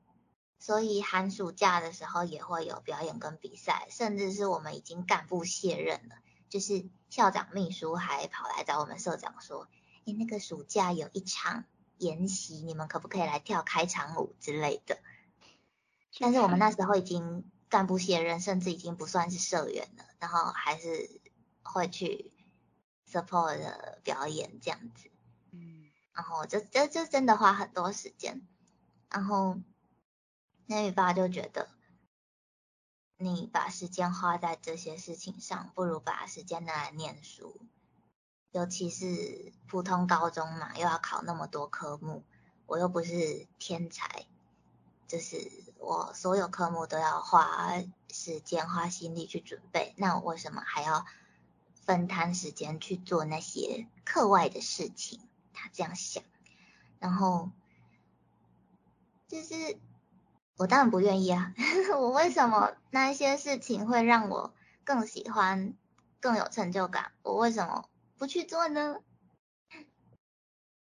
[0.58, 6.16] 所以寒暑假的时候也会有表演跟比赛，甚至是我们已经干部卸任了，
[6.48, 9.68] 就是校长秘书还跑来找我们社长说。
[10.04, 11.64] 哎，那个暑假有一场
[11.98, 14.98] 研习，你们可不可以来跳开场舞之类的？
[16.18, 21.20] 但是我们那时候已经干部卸任，甚至已经不算是社员了，然后还是
[21.62, 22.32] 会去
[23.10, 25.10] support 的表演这样子。
[25.52, 28.46] 嗯，然后就就就真的花很多时间，
[29.10, 29.58] 然后
[30.66, 31.68] 那雨爸就觉得，
[33.16, 37.60] 你把时间花在这些事情上，不如把时间拿来念书。
[38.52, 42.24] 尤其是普通高中嘛，又要考那么多科目，
[42.64, 44.24] 我又不是天才，
[45.06, 47.74] 就是我所有科目都要花
[48.10, 51.04] 时间、花心力去准备，那我为什么还要
[51.86, 55.20] 分摊时间去做那些课外的事情？
[55.52, 56.22] 他这样想，
[56.98, 57.50] 然后
[59.28, 59.78] 就是
[60.56, 61.54] 我当然不愿意啊，
[61.98, 64.52] 我为什么那一些事情会让我
[64.84, 65.74] 更喜欢、
[66.20, 67.12] 更有成就感？
[67.22, 67.88] 我为什么？
[68.18, 69.00] 不去做呢？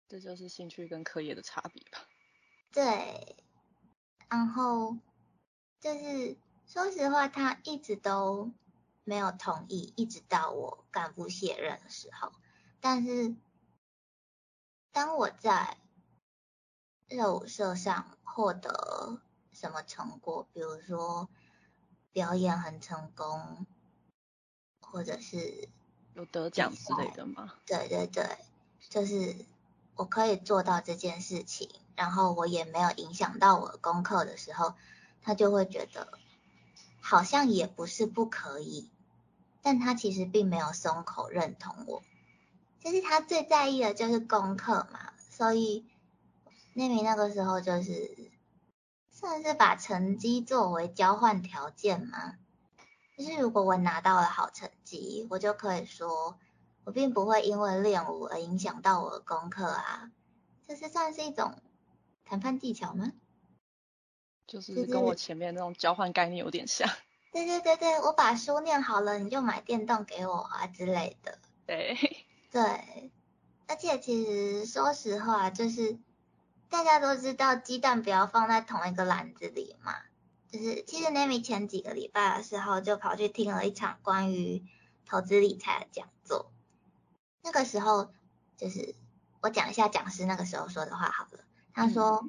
[0.07, 1.99] 这就是兴趣跟课业的差别吧。
[2.71, 3.35] 对，
[4.29, 4.97] 然后
[5.79, 8.51] 就是说实话，他一直都
[9.09, 12.31] 没有同意，一直到我干部卸任的时候。
[12.79, 13.35] 但是
[14.91, 15.77] 当我在
[17.07, 19.19] 热舞社上获得
[19.51, 21.27] 什么成果，比如说
[22.11, 23.65] 表演很成功，
[24.79, 25.67] 或者是。
[26.15, 27.53] 有得奖之类的吗？
[27.65, 28.37] 对对对，
[28.89, 29.45] 就是
[29.95, 34.73] 我可以做到这件事情，然后我也没有影响到我的功课的时候，
[35.21, 36.19] 他就会觉得
[36.99, 38.91] 好像也不是不可以，
[39.61, 42.01] 但他其实并没有松口认同我。
[42.79, 45.85] 就是他最在意的就是功课嘛，所以
[46.73, 48.31] 那名那个时候就是
[49.11, 52.35] 算是把成绩作为交换条件嘛。
[53.17, 56.39] 就是如果我拿到了好成绩，我就可以说，
[56.85, 60.11] 我并不会因为练舞而影响到我的功课啊。
[60.65, 61.61] 这是算是一种
[62.23, 63.11] 谈判技巧吗？
[64.47, 66.89] 就是跟我前面那种交换概念有点像。
[67.31, 71.39] 对对对对，我把书念好了，你就买电动给我啊之类的。
[71.65, 71.97] 对。
[72.51, 73.11] 对。
[73.67, 75.99] 而且其实说实话，就是
[76.69, 79.93] 大家都知道鸡蛋不要放在同一个篮子里嘛。
[80.51, 84.63] 就是其实 Nami 前几个礼拜的时候就跑去听了一场关于
[85.05, 86.51] 投资理财的讲座。
[87.43, 88.11] 那个时候
[88.57, 88.95] 就是
[89.41, 91.43] 我讲一下讲师那个时候说的话好了。
[91.71, 92.27] 他说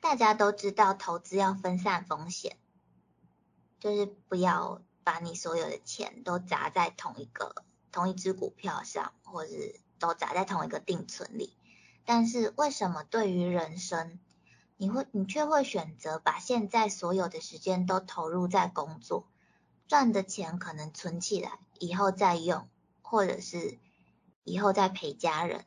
[0.00, 2.56] 大家都知道投资要分散风险，
[3.80, 9.52] 就是不要把你所有的钱都砸在同一个同一只股票上，或者
[9.98, 11.56] 都砸在同一个定存里。
[12.04, 14.18] 但是为什么对于人生？
[14.76, 19.26] 你会，你却会选择把现在所有的时间都投入在工作，
[19.88, 22.68] 赚的钱可能存起来，以后再用，
[23.00, 23.78] 或者是
[24.44, 25.64] 以后再陪家人。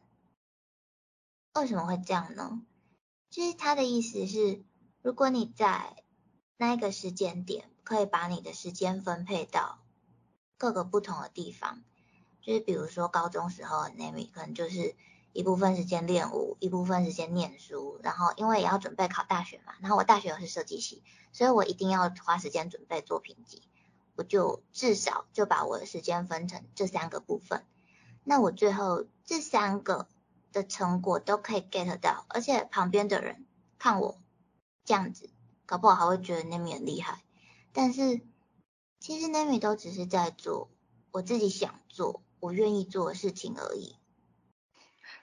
[1.55, 2.62] 为什么会这样呢？
[3.32, 4.64] 就是他的意思是，
[5.01, 6.03] 如果你在
[6.57, 9.79] 那一个时间点，可以把你的时间分配到
[10.59, 11.81] 各个不同的地方，
[12.39, 14.95] 就是比如说高中时候的 Nami 可能就是
[15.33, 17.99] 一部分时间练舞，一部分时间念书。
[18.03, 23.63] 然后因为也要准备考大学嘛，然后我大学又是设计系，所以我一定要花时间准备作品集。
[24.15, 27.65] 我就至少就把我的时间分成这三个部分。
[28.23, 30.07] 那我最后这三个
[30.51, 33.47] 的成果都可以 get 到，而且旁边的人
[33.79, 34.15] 看我
[34.85, 35.31] 这样子，
[35.65, 37.23] 搞不好还会觉得 Nami 很厉害。
[37.82, 38.19] 但是
[38.99, 40.69] 其实 Nami 都只是在做
[41.11, 43.95] 我自己想做、我愿意做的事情而已。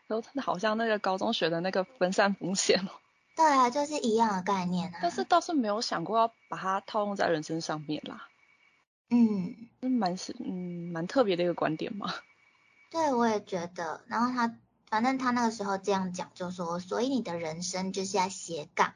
[0.06, 2.90] 然后真的好像那个高中学的那个分散风险哦。
[3.36, 5.00] 对啊，就是一样的概念啊。
[5.02, 8.26] 但是倒是没有想过要把它套用在人生上面啦。
[9.10, 12.10] 嗯，是蛮是嗯蛮特别的一个观点嘛。
[12.90, 14.02] 对，我也觉得。
[14.06, 18.94] 然后他反正他那个时候这样讲，就说所以你的人生就是要斜杠。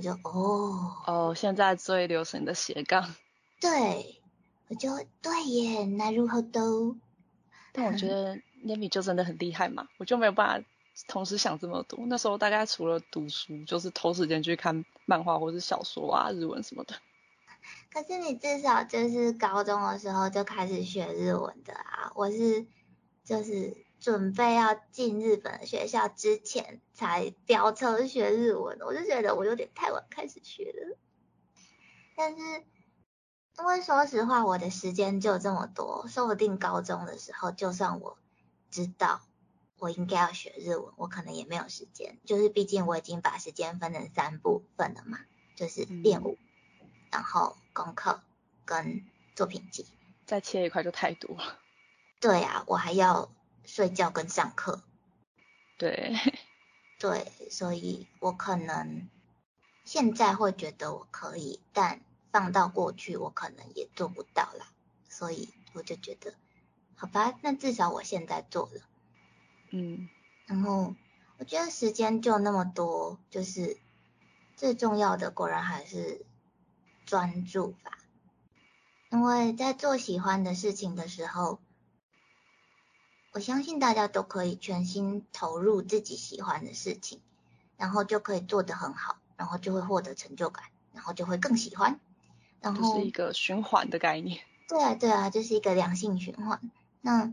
[0.00, 3.14] 我就哦哦，现在最流行的斜杠。
[3.60, 4.22] 对，
[4.68, 4.88] 我就
[5.20, 6.96] 对耶，那如何都。
[7.70, 8.34] 但我觉得
[8.64, 10.66] Nami 就真的很厉害嘛，我就没有办法
[11.06, 12.00] 同时想这么多。
[12.06, 16.94] 那时候大概除了读书，就是偷时间去看漫画或是小说啊、日文什么的。
[17.92, 22.66] 可是你至少就是高中的时候就开始学日文的啊，我是
[23.22, 30.98] 就是准备要进日本的学校之前才飙车学日文，我就觉得我有点太晚开始学了。
[32.16, 32.64] 但是
[33.58, 38.18] 因为说实话，我的时间就这么多，说不定高中的时候就算我
[38.70, 39.20] 知道
[39.78, 45.18] 我应该要学日文，我可能也没有时间，就是毕竟我已经把时间分成三部分了嘛，
[45.56, 46.38] 就是练舞。
[47.10, 48.22] 然后功课
[48.64, 49.84] 跟作品集，
[50.26, 51.58] 再切一块就太多了。
[52.20, 53.32] 对啊，我还要
[53.64, 54.82] 睡觉跟上课。
[55.78, 56.14] 对。
[56.98, 59.08] 对，所以我可能
[59.84, 62.00] 现在会觉得我可以，但
[62.30, 64.66] 放到过去我可能也做不到啦。
[65.08, 66.34] 所以我就觉得，
[66.96, 68.82] 好吧，那至少我现在做了。
[69.70, 70.08] 嗯。
[70.46, 70.94] 然后
[71.38, 73.78] 我觉得时间就那么多，就是
[74.56, 76.24] 最重要的，果然还是。
[77.06, 77.98] 专注吧，
[79.10, 81.58] 因为在做喜欢的事情的时候，
[83.32, 87.20] 我相信大家都可以全心投入自己喜欢的事情，
[87.76, 92.00] 然后就可以做得很好，然后就会获得成就感，然后就会更喜欢，
[92.60, 94.40] 然后是一个循环的概念。
[94.68, 96.60] 对啊，对啊，这是一个良性循环。
[97.00, 97.32] 那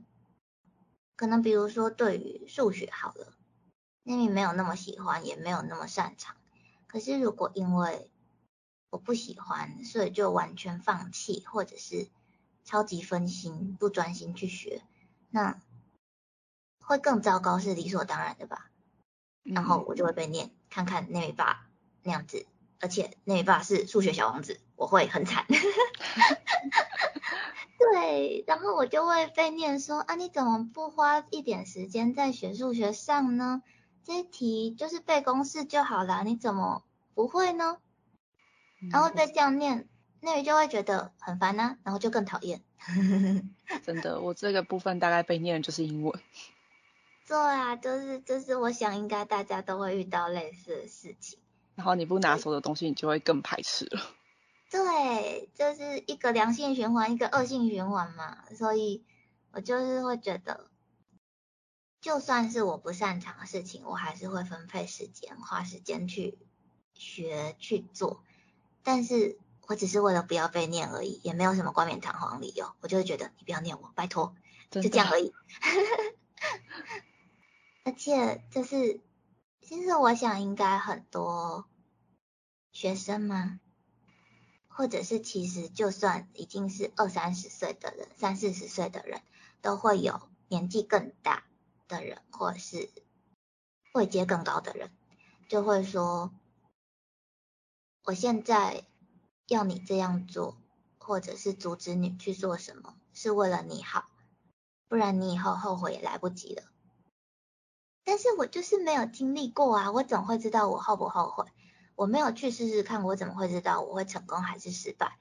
[1.16, 3.34] 可能比如说对于数学好了，
[4.04, 6.36] 那你没有那么喜欢，也没有那么擅长，
[6.86, 8.12] 可是如果因为
[8.92, 12.08] 我不喜欢，所以就完全放弃，或者是
[12.64, 14.84] 超级分心，不专心去学，
[15.32, 15.60] 那
[16.88, 18.72] 会更糟糕，是理所当然的吧？
[19.44, 21.68] 然后我就会被念，看看那位爸
[22.02, 22.46] 那样子，
[22.80, 25.46] 而且那位爸是数学小王子，我会很惨。
[27.92, 33.62] 对，然后我就会被念说啊，你怎么不花一点时间在学数学上呢？
[34.06, 36.84] 这题就是背公式就好了，你怎么
[37.14, 37.80] 不会呢？
[38.92, 39.90] 然后被这样念，
[40.22, 42.62] 那你就会觉得很烦呐，然后就更讨厌。
[43.84, 46.18] 真的，我这个部分大概被念的就是英文。
[47.28, 51.38] 对啊，就是就是我想应该大家都会遇到类似的事情。
[51.76, 54.02] 然后你不拿手的东西，你就会更排斥了。
[54.72, 58.46] 对，就是一个良性循环，一个恶性循环嘛。
[58.58, 59.04] 所以
[59.52, 60.70] 我就是会觉得，
[62.00, 66.38] 就算是我不擅长的事情，我还是会分配时间，花时间去
[66.94, 68.24] 学去做。
[68.84, 74.34] 但是我只是为了不要被念而已，也没有什么冠冕堂皇理由，我就会觉得你不要念我，拜托，
[74.72, 75.34] 就这样而已。
[77.88, 79.00] 而且就是，
[79.62, 81.66] 其实我想应该很多
[82.74, 83.62] 学生嘛，
[84.68, 89.22] 或者是其实就算已经是二三十岁的人，三四十岁的人，
[89.62, 90.20] 都会有
[90.50, 91.46] 年纪更大
[91.88, 92.90] 的人，或者是
[93.94, 94.92] 位阶更高的人，
[95.48, 96.34] 就会说。
[98.04, 98.84] 我现在
[99.48, 100.58] 要你这样做，
[100.98, 104.10] 或者是阻止你去做什么，是为了你好，
[104.90, 106.64] 不然你以后后悔也来不及了。
[108.08, 111.44] 但是我就是没有经历过啊，我怎会知道我后不后悔？
[111.94, 115.20] 我没有去试试看，我怎么会知道我会成功还是失败？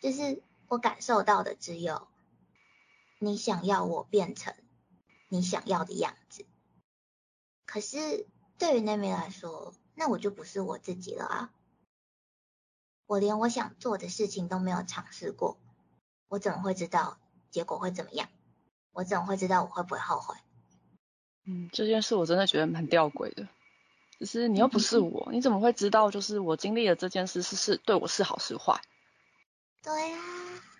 [0.00, 2.08] 就是我感受到的只有，
[3.18, 4.54] 你想要我变成
[5.28, 6.46] 你想要的样子。
[7.66, 11.52] 可是对于那边来说，那我就不是我自己了啊。
[13.04, 15.58] 我连我想做的事情都没有尝试过，
[16.28, 17.18] 我怎么会知道
[17.50, 18.30] 结果会怎么样？
[18.92, 20.34] 我怎么会知道我会不会后悔？
[21.46, 23.46] 嗯，这件事我真的觉得蛮吊诡的。
[24.18, 26.10] 就是你又不是我，你怎么会知道？
[26.10, 28.80] 就是我经历了这件事是是对我是好是坏？
[29.82, 30.18] 对呀。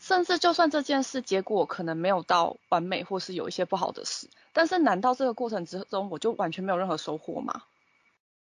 [0.01, 7.62] 甚至就算这件事结果可能没有到完美，或是有一些不好的事，但是难道这个过程之中我就完全没有任何收获吗？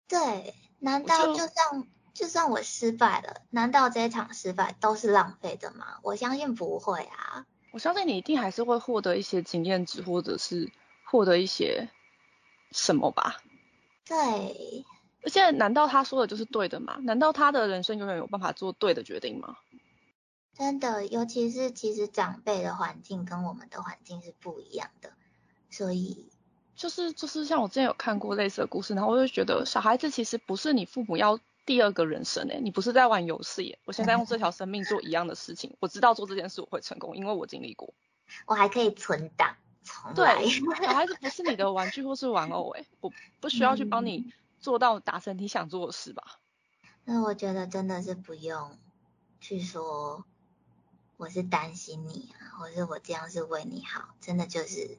[0.08, 5.98] 对，难道就算就算我失败了，难道这一场失败都是浪费的吗？
[6.02, 7.46] 我相信不会啊。
[7.72, 10.72] 我相信你一定还是会获得一些经验值，或者是
[11.04, 11.88] 获得一些
[12.70, 13.42] 什么吧。
[14.06, 14.84] 对。
[15.22, 16.96] 而且，难道他说的就是对的吗？
[17.02, 19.58] 难道他的人生永远有办法做对的决定吗？
[20.54, 25.12] 真的，尤其是其实长辈的环境跟我们的环境是不一样的，
[25.70, 26.30] 所以
[26.74, 37.92] 就是就是像我之前有看过类似的故事，然后我就觉得小孩子其实不是你父母要第二个人生诶，你不是在玩游戏，我现在用这条生命做一样的事情，我知道做这件事我会成功，因为我经历过，
[38.46, 39.56] 我还可以存档
[40.14, 40.44] 重来。
[40.46, 46.40] 小孩子不是你的玩具或是玩偶诶，我不需要去帮你做到达成你想做的事吧？
[47.04, 48.78] 那我觉得真的是不用
[49.40, 50.24] 去说。
[51.16, 54.96] 我是担心你啊，或是我这样是为你好，真的就是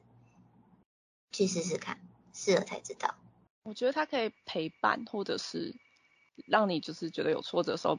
[1.32, 1.98] 去试试看，
[2.32, 3.16] 试了才知道。
[3.64, 5.74] 我觉得他可以陪伴，或者是
[6.46, 7.98] 让你就是觉得有挫折的时候，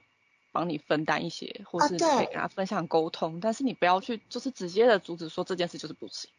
[0.53, 3.41] 帮你分担一些，或是可以跟他分享沟通。
[3.41, 6.31] 但是你不要去就是直接的阻止说这件事就是不行。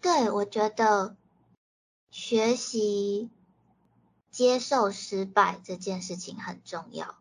[0.00, 1.16] 对，我觉得
[2.10, 3.30] 学习
[4.30, 7.16] 接受失败这件事情很重要。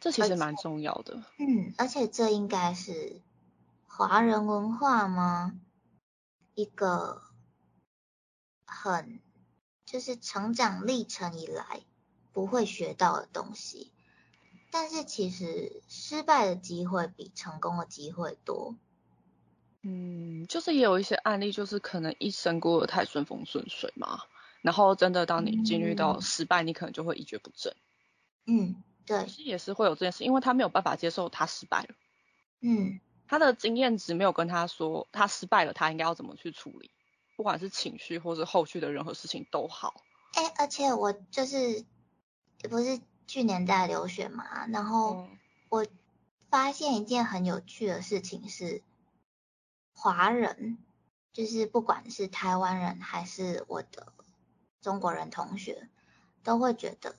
[0.00, 1.22] 这其实蛮重要的。
[1.38, 3.20] 嗯，而且这应该是
[3.86, 5.54] 华人文化吗？
[6.54, 7.22] 一个
[8.66, 9.20] 很
[9.84, 11.82] 就是成长历程以来
[12.32, 13.92] 不会学到的东西。
[14.70, 18.74] 但是其实失败的机会比成功的机会多。
[19.86, 24.20] 嗯，就是也有一些案例，就是可能一生过得太顺风顺水嘛，
[24.62, 27.74] 然后真的当你经历到失败，你可能就会一蹶不振。
[28.46, 28.82] 嗯。
[29.06, 31.90] 对，其实也是会有这件事，因为他没有办法接受他失败了。
[32.60, 36.90] 嗯，他的经验值没有跟他说他失败了，他应该要怎么去处理，
[37.36, 40.02] 不管是情绪或是后续的任何事情都好。
[40.34, 41.84] 哎，而且我就是
[42.68, 45.28] 不是去年在留学嘛，然后
[45.68, 45.86] 我
[46.50, 48.82] 发现一件很有趣的事情是，
[49.96, 50.78] 华人
[51.32, 54.12] 就是不管是台湾人还是我的
[54.80, 55.88] 中国人同学，
[56.44, 57.16] 都会觉得。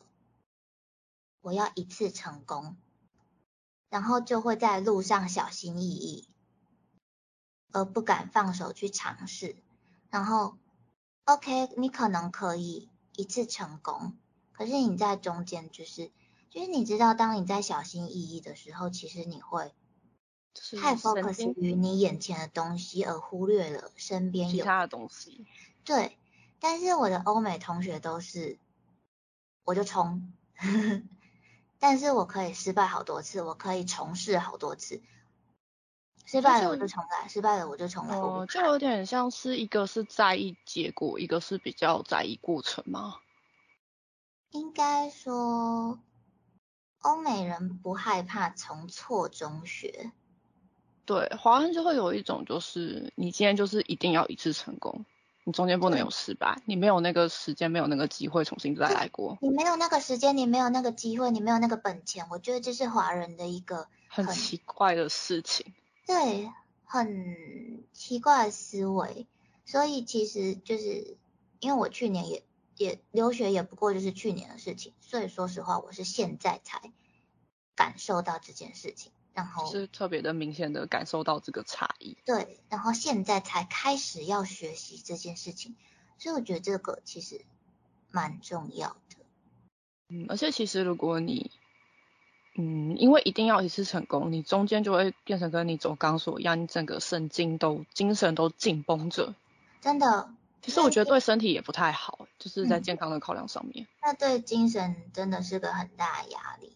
[1.41, 2.75] 我要一次成功，
[3.89, 6.27] 然后就会在路上小心翼翼，
[7.71, 9.55] 而不敢放手去尝试。
[10.09, 10.57] 然后
[11.23, 14.17] ，OK，你可能可以一次成功，
[14.51, 16.11] 可是你在中间就是，
[16.49, 19.73] 就是你知道，当你在小心翼翼的时候，其实你会
[20.79, 25.45] 太 focus 于你眼前的东西，而忽略了身边其他的东西。
[25.83, 26.17] 对，
[26.59, 28.57] 但是我的欧美同学都是，
[29.63, 30.33] 我就冲。
[31.79, 35.01] 但是我可以失败好多次，我可以重试好多次，
[36.25, 38.17] 失败了我就重来，失败了我就重来。
[38.17, 43.21] 哦，就有点像是一个是在意结果，一个是比较在意过程吗？
[44.51, 45.99] 应该说，
[47.01, 50.11] 欧美人不害怕从错中学。
[51.07, 55.05] 对，华人就会有一种就是，你今天就是一定要一次成功。
[55.45, 59.37] 你中间不能有失败，你没有那个时间，没有那个机会重新再来过。
[59.39, 65.73] 你没有那个时间，你没有那个机会，你没有那个本钱，我觉得这是华人的一个很奇怪的事情。
[66.05, 66.51] 对，
[66.83, 69.25] 很奇怪的思维。
[69.63, 71.15] 所以其实就是
[71.61, 72.43] 因为我去年也
[72.75, 76.91] 也留学，也不过就是去年的事情，所以说实话，我是现在才
[77.73, 79.13] 感受到这件事情。
[79.37, 82.17] 然后是特别的明显的感受到这个差异。
[82.25, 85.75] 对，然后现在才开始要学习这件事情，
[86.17, 87.45] 所以我觉得这个其实
[88.09, 89.17] 蛮重要的。
[90.09, 91.51] 嗯，而且其实如果你，
[92.55, 99.35] 嗯，因为一定要一次成功，你中间就会变成跟你走钢索一样，你整个神经都精神都紧绷着。
[99.81, 100.33] 真的。
[100.63, 103.87] 其实我觉得对身体也不太好，就是在健康的考量上面。
[104.01, 106.75] 那对精神真的是个很大的压力，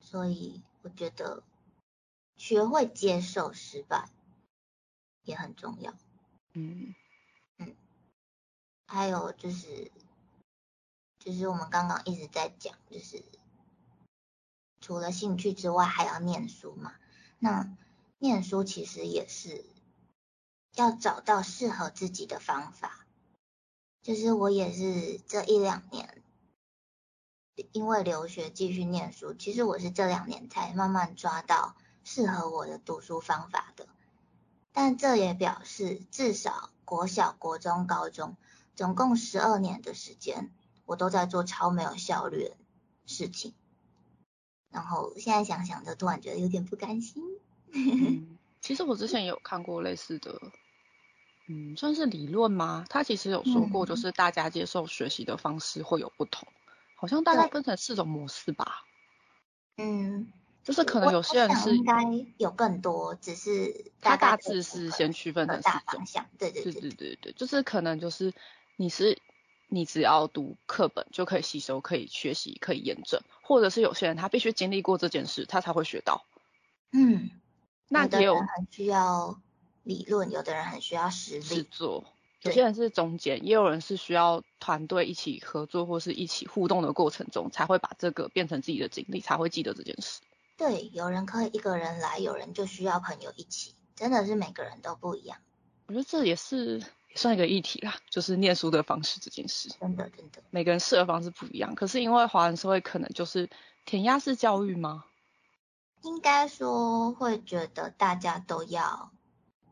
[0.00, 1.42] 所以我觉得。
[2.40, 4.08] 学会接受失败
[5.24, 5.92] 也很重要。
[6.52, 6.94] 嗯
[7.56, 7.74] 嗯，
[8.86, 9.90] 还有就是，
[11.18, 13.24] 就是我们刚刚一直在讲，就是
[14.80, 16.94] 除了兴趣之外，还要念书嘛。
[17.40, 17.76] 那
[18.18, 19.64] 念书其实也是
[20.76, 23.04] 要找到适合自己的方法。
[24.00, 26.22] 就是我也是这一两年，
[27.72, 31.74] 因为留学继续念书，其实我是这两年才慢慢抓到。
[32.04, 33.86] 适合我的读书方法的，
[34.72, 38.38] 但这也表示至少国小、国中、高中
[38.74, 40.50] 总共十二年的时间，
[40.86, 42.56] 我都在做超没有效率的
[43.04, 43.52] 事情。
[44.70, 47.22] 然后现在想想，就突然觉得有点不甘心。
[48.62, 50.40] 其实我之前也有看过类似的，
[51.46, 52.86] 嗯，算是理论吗？
[52.88, 56.48] 他其实有说过，就是大家接受学习的方式会有不同，
[57.00, 58.82] 好像大概分成四种模式吧。
[59.76, 60.32] 嗯，
[60.64, 62.02] 就是可能有些人是应该
[62.36, 66.26] 有更多，只是他大致是先区分成大方向。
[66.36, 68.34] 对对对对对对，就是可能就是
[68.76, 69.16] 你是
[69.68, 76.24] 你只要读课本就可以吸收、可以学习、可以验证，或者是有些人他必须经历过这件事，他才会学到。
[76.90, 77.30] 嗯。
[77.90, 79.40] 那也有很需要
[79.82, 82.04] 理论，有的人很需要实力做，
[82.42, 90.20] 有些人是中间，也有人是需要团队一起合作或是一起互动的过程中，才会把这个变成自己的经历，才会记得这件事。
[90.56, 95.38] 对，有人可以一个人来，有人就需要朋友一起，真的是每个人都不一样。
[95.86, 96.82] 我觉得这也是
[97.14, 99.68] 算一个议题啦，就是念书的方式这件事。
[99.80, 103.48] 真的真的，每个人适合方式不一样，可是因为华人社会可能就是
[103.84, 105.04] 填鸭式教育吗？
[106.02, 109.10] 应该说会觉得大家都要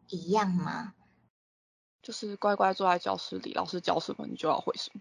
[0.08, 0.94] 一样吗？
[2.06, 5.00] 就是乖乖坐在教室里，老师教什么你就要会什么。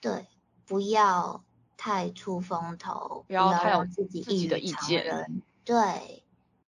[0.00, 0.28] 对，
[0.64, 1.42] 不要
[1.76, 5.42] 太出风头，不要太有自己自己的意见。
[5.64, 6.22] 对。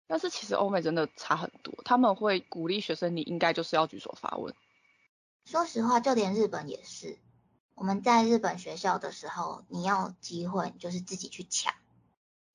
[0.06, 4.54] 但是其实欧美真的差很多，他们会鼓励学生，你应该就是要举手发问。
[5.46, 7.18] 说实话，就连日本也是。
[7.74, 11.74] 我们在日本学校的时候，你要机会就是自己去抢。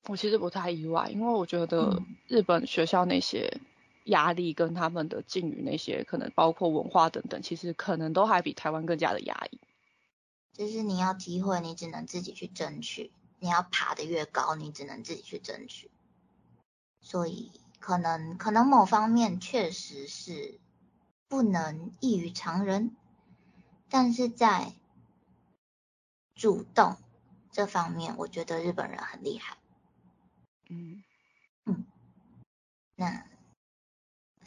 [0.06, 3.60] 我其实不太意外，因为我觉得日本学校那些
[4.08, 9.60] 压力跟他们的境遇那些，可能包括文化等等，其实可能都还比台湾更加的压抑。
[10.52, 15.90] 就是你要机会，你只能自己去争取；你要爬得越高，你只能自己去争取。
[17.00, 20.58] 所以可能可能某方面确实是
[21.28, 22.96] 不能异于常人，
[23.88, 24.72] 但是在
[26.34, 26.96] 主动
[27.52, 29.58] 这方面，我觉得日本人很厉害。
[30.68, 31.04] 嗯
[31.66, 31.84] 嗯，
[32.96, 33.27] 那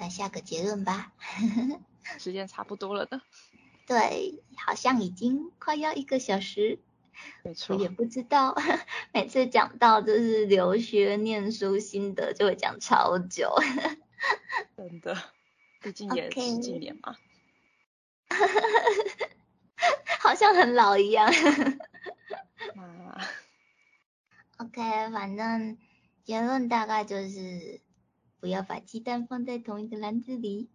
[0.02, 1.14] 来下个结论吧。
[2.18, 3.22] 时间差不多了的。
[3.86, 6.80] 对，好像已经快要一个小时。
[7.44, 7.76] 没错。
[7.76, 8.56] 我也不知道，
[9.14, 13.54] 每次讲到就是留学念书心得，就会讲超久。
[14.76, 15.16] 真的，
[15.82, 17.16] 毕竟也十几年嘛。
[20.20, 21.32] 好像很老一样。
[24.58, 24.82] OK，
[25.12, 25.78] 反正。
[26.24, 27.82] 结论大概就是
[28.42, 30.70] 不要把鸡蛋放在同一个篮子里。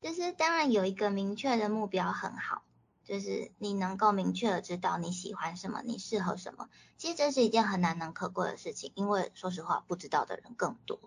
[0.00, 2.62] 就是当然有一个明确的目标很好，
[3.04, 6.68] 就是你能够明确的知道你喜欢什么，你适合什么。
[6.96, 10.98] 其实这是一件很难能可贵的事情，因为说实话不知道的人更多。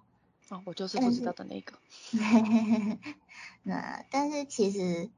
[0.50, 1.78] 哦，我就是不知道的那个。
[3.64, 5.10] 那但是其实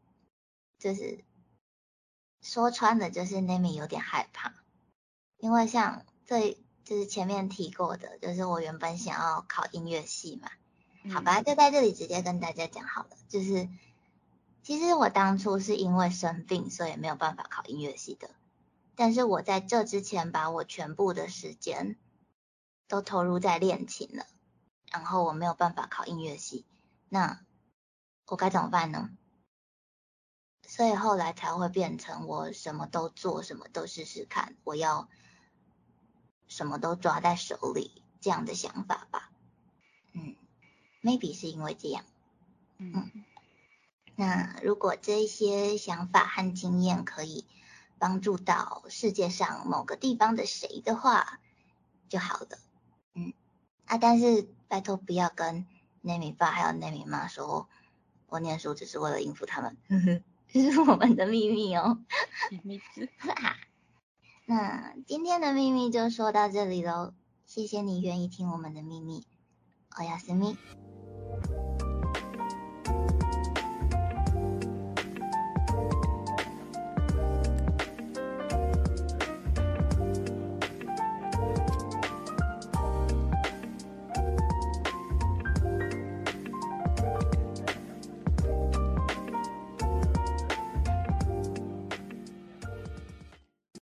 [0.80, 1.24] 就是
[2.42, 4.54] 说穿了，就是 Nami 有点害怕，
[5.38, 6.58] 因为像这。
[6.84, 10.50] 就是前面提过的，就是我原本想要考音乐系嘛，
[11.10, 13.70] 好吧，就在这里直接跟大家讲好了，就是
[14.62, 18.30] 其实我当初是因为生病，所以没有办法考音乐系的，
[18.96, 21.98] 但是我在这之前把我全部的时间
[22.88, 24.26] 都投入在练琴了，
[24.92, 26.66] 然后我没有办法考音乐系，
[27.10, 27.42] 那
[28.28, 29.10] 我该怎么办呢？
[30.68, 35.10] 所以后来才会变成我什么都做，什么都试试看，我要。
[36.48, 39.32] 什么都抓在手里，这样的想法吧，
[40.12, 40.36] 嗯
[41.02, 42.04] ，maybe 是因为这样，
[42.78, 43.12] 嗯，
[44.16, 47.46] 那如果这些想法和经验可以
[47.98, 51.40] 帮助到世界上某个地方的谁的话
[52.10, 52.58] 就好了，
[53.14, 53.34] 嗯，
[53.86, 55.66] 啊，但是拜托不要跟
[56.04, 57.70] Nami 爸还有 Nami 妈说，
[58.28, 59.78] 我念书只是为了应付他们，
[60.52, 62.00] 这是我们的秘密哦，
[62.50, 62.82] 秘密，
[63.18, 63.56] 哈哈。
[64.46, 67.14] 那今天的秘密就说到这里喽，
[67.46, 69.26] 谢谢你愿意听我们的秘密，
[69.98, 70.58] 欧亚斯密。
[71.32, 71.71] Thank you.